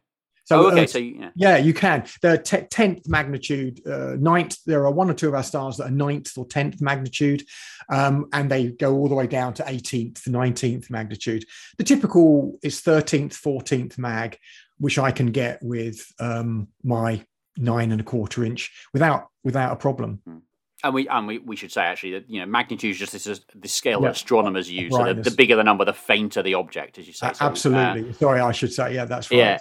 So, 0.48 0.64
oh, 0.64 0.70
okay. 0.70 0.84
Uh, 0.84 0.86
so 0.86 0.98
yeah. 0.98 1.30
yeah. 1.36 1.56
you 1.58 1.74
can. 1.74 2.06
The 2.22 2.38
tenth 2.70 3.06
magnitude, 3.06 3.86
uh, 3.86 4.16
ninth. 4.18 4.56
There 4.64 4.86
are 4.86 4.90
one 4.90 5.10
or 5.10 5.14
two 5.14 5.28
of 5.28 5.34
our 5.34 5.42
stars 5.42 5.76
that 5.76 5.88
are 5.88 5.90
ninth 5.90 6.38
or 6.38 6.46
tenth 6.46 6.80
magnitude, 6.80 7.44
um, 7.90 8.30
and 8.32 8.50
they 8.50 8.68
go 8.68 8.94
all 8.94 9.08
the 9.08 9.14
way 9.14 9.26
down 9.26 9.52
to 9.54 9.64
eighteenth, 9.68 10.26
nineteenth 10.26 10.88
magnitude. 10.88 11.44
The 11.76 11.84
typical 11.84 12.58
is 12.62 12.80
thirteenth, 12.80 13.36
fourteenth 13.36 13.98
mag, 13.98 14.38
which 14.78 14.98
I 14.98 15.10
can 15.10 15.32
get 15.32 15.62
with 15.62 16.00
um, 16.18 16.68
my 16.82 17.26
nine 17.58 17.92
and 17.92 18.00
a 18.00 18.04
quarter 18.04 18.42
inch 18.42 18.72
without 18.94 19.26
without 19.44 19.72
a 19.72 19.76
problem. 19.76 20.22
Hmm. 20.24 20.38
And 20.82 20.94
we 20.94 21.08
and 21.10 21.26
we, 21.26 21.38
we 21.40 21.56
should 21.56 21.72
say 21.72 21.82
actually 21.82 22.12
that 22.12 22.30
you 22.30 22.40
know 22.40 22.46
magnitude 22.46 22.92
is 22.92 22.98
just 22.98 23.12
this 23.12 23.24
the 23.54 23.68
scale 23.68 24.00
that 24.00 24.12
astronomers 24.12 24.70
use. 24.70 24.94
So 24.94 25.12
the, 25.12 25.20
the, 25.20 25.30
bigger 25.30 25.56
the 25.56 25.64
number, 25.64 25.84
the 25.84 25.92
fainter 25.92 26.42
the 26.42 26.54
object, 26.54 26.96
as 26.96 27.06
you 27.06 27.12
say. 27.12 27.34
So, 27.34 27.44
Absolutely. 27.44 28.08
Uh, 28.08 28.12
Sorry, 28.14 28.40
I 28.40 28.52
should 28.52 28.72
say 28.72 28.94
yeah. 28.94 29.04
That's 29.04 29.30
right. 29.30 29.36
Yeah. 29.36 29.58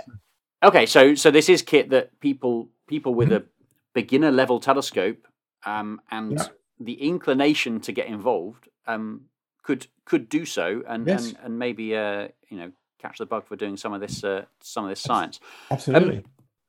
Okay, 0.63 0.85
so 0.85 1.15
so 1.15 1.31
this 1.31 1.49
is 1.49 1.61
kit 1.61 1.89
that 1.89 2.19
people 2.19 2.69
people 2.87 3.13
with 3.13 3.29
mm-hmm. 3.29 3.45
a 3.45 3.49
beginner 3.93 4.31
level 4.31 4.59
telescope 4.59 5.27
um, 5.65 6.01
and 6.11 6.33
yeah. 6.33 6.45
the 6.79 6.93
inclination 6.93 7.79
to 7.81 7.91
get 7.91 8.07
involved 8.07 8.67
um, 8.87 9.25
could 9.63 9.87
could 10.05 10.29
do 10.29 10.45
so 10.45 10.83
and 10.87 11.07
yes. 11.07 11.27
and, 11.27 11.37
and 11.43 11.59
maybe 11.59 11.95
uh, 11.95 12.27
you 12.49 12.57
know 12.57 12.71
catch 12.99 13.19
the 13.19 13.25
bug 13.25 13.45
for 13.45 13.55
doing 13.55 13.77
some 13.77 13.93
of 13.93 14.01
this 14.01 14.23
uh, 14.23 14.45
some 14.61 14.85
of 14.85 14.89
this 14.89 15.01
science. 15.01 15.39
Absolutely. 15.69 16.17
Um, 16.17 16.23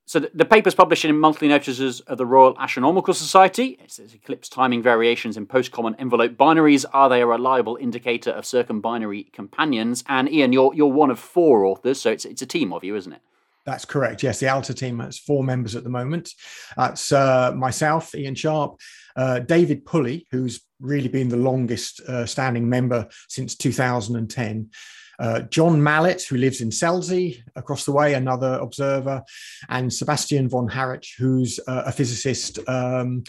so 0.04 0.20
the, 0.20 0.30
the 0.32 0.46
paper's 0.46 0.74
published 0.74 1.04
in 1.04 1.18
monthly 1.18 1.48
notices 1.48 2.00
of 2.00 2.16
the 2.16 2.24
Royal 2.24 2.56
Astronomical 2.58 3.12
Society. 3.12 3.78
It 3.82 3.90
says 3.90 4.14
eclipse 4.14 4.48
timing 4.48 4.82
variations 4.82 5.36
in 5.36 5.44
post-common 5.44 5.96
envelope 5.96 6.32
binaries. 6.32 6.86
Are 6.94 7.10
they 7.10 7.20
a 7.20 7.26
reliable 7.26 7.76
indicator 7.76 8.30
of 8.30 8.44
circumbinary 8.44 9.30
companions? 9.32 10.04
And 10.08 10.30
Ian, 10.30 10.54
you're 10.54 10.74
you're 10.74 10.86
one 10.86 11.10
of 11.10 11.18
four 11.18 11.64
authors, 11.64 12.00
so 12.00 12.10
it's 12.10 12.24
it's 12.24 12.42
a 12.42 12.46
team 12.46 12.72
of 12.72 12.84
you, 12.84 12.96
isn't 12.96 13.12
it? 13.12 13.20
That's 13.68 13.84
correct. 13.84 14.22
Yes, 14.22 14.40
the 14.40 14.48
ALTA 14.48 14.72
team 14.72 14.98
has 15.00 15.18
four 15.18 15.44
members 15.44 15.76
at 15.76 15.84
the 15.84 15.90
moment. 15.90 16.32
That's 16.74 17.12
uh, 17.12 17.52
myself, 17.54 18.14
Ian 18.14 18.34
Sharp, 18.34 18.80
uh, 19.14 19.40
David 19.40 19.84
Pulley, 19.84 20.26
who's 20.30 20.62
really 20.80 21.08
been 21.08 21.28
the 21.28 21.36
longest 21.36 22.00
uh, 22.00 22.24
standing 22.24 22.66
member 22.66 23.06
since 23.28 23.54
2010. 23.56 24.70
Uh, 25.18 25.40
John 25.40 25.82
Mallett, 25.82 26.22
who 26.22 26.38
lives 26.38 26.62
in 26.62 26.70
Selsey, 26.70 27.42
across 27.56 27.84
the 27.84 27.92
way, 27.92 28.14
another 28.14 28.54
observer, 28.54 29.22
and 29.68 29.92
Sebastian 29.92 30.48
von 30.48 30.66
Harrach, 30.66 31.06
who's 31.18 31.60
uh, 31.68 31.82
a 31.84 31.92
physicist, 31.92 32.58
um, 32.70 33.22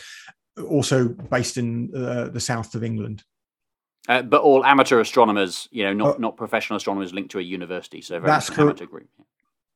also 0.70 1.10
based 1.10 1.58
in 1.58 1.94
uh, 1.94 2.30
the 2.30 2.40
south 2.40 2.76
of 2.76 2.84
England. 2.86 3.26
Uh, 4.08 4.22
but 4.22 4.42
all 4.42 4.64
amateur 4.64 5.02
astronomers, 5.02 5.68
you 5.70 5.84
know, 5.84 5.92
not, 5.92 6.16
uh, 6.16 6.20
not 6.20 6.38
professional 6.38 6.78
astronomers 6.78 7.14
linked 7.14 7.32
to 7.32 7.40
a 7.40 7.44
university. 7.44 8.00
So 8.02 8.22
that's 8.22 8.50
correct. 8.50 8.80
Group. 8.90 9.10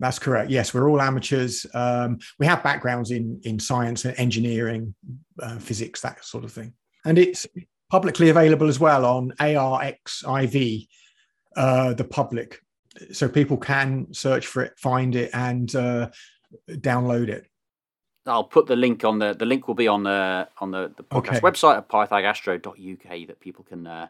That's 0.03 0.19
correct. 0.19 0.51
Yes, 0.51 0.73
we're 0.73 0.89
all 0.89 1.01
amateurs. 1.01 1.65
Um, 1.73 2.19
we 2.37 2.45
have 2.45 2.61
backgrounds 2.61 3.09
in 3.09 3.39
in 3.45 3.57
science 3.57 4.03
and 4.03 4.13
engineering, 4.19 4.93
uh, 5.41 5.59
physics, 5.59 6.01
that 6.01 6.25
sort 6.25 6.43
of 6.43 6.51
thing, 6.51 6.73
and 7.05 7.17
it's 7.17 7.47
publicly 7.89 8.27
available 8.27 8.67
as 8.67 8.81
well 8.81 9.05
on 9.05 9.31
ARXIV, 9.39 10.87
uh, 11.55 11.93
the 11.93 12.03
public, 12.03 12.61
so 13.13 13.29
people 13.29 13.55
can 13.55 14.13
search 14.13 14.45
for 14.45 14.63
it, 14.63 14.77
find 14.77 15.15
it, 15.15 15.29
and 15.33 15.73
uh, 15.73 16.09
download 16.67 17.29
it. 17.29 17.47
I'll 18.25 18.43
put 18.43 18.65
the 18.65 18.75
link 18.75 19.05
on 19.05 19.19
the 19.19 19.33
the 19.33 19.45
link 19.45 19.69
will 19.69 19.75
be 19.75 19.87
on 19.87 20.03
the 20.03 20.49
on 20.59 20.71
the, 20.71 20.91
the 20.97 21.03
podcast 21.03 21.37
okay. 21.37 21.39
website 21.39 21.77
at 21.77 21.87
pythagastro.uk 21.87 23.27
that 23.27 23.39
people 23.39 23.63
can 23.63 23.87
uh, 23.87 24.07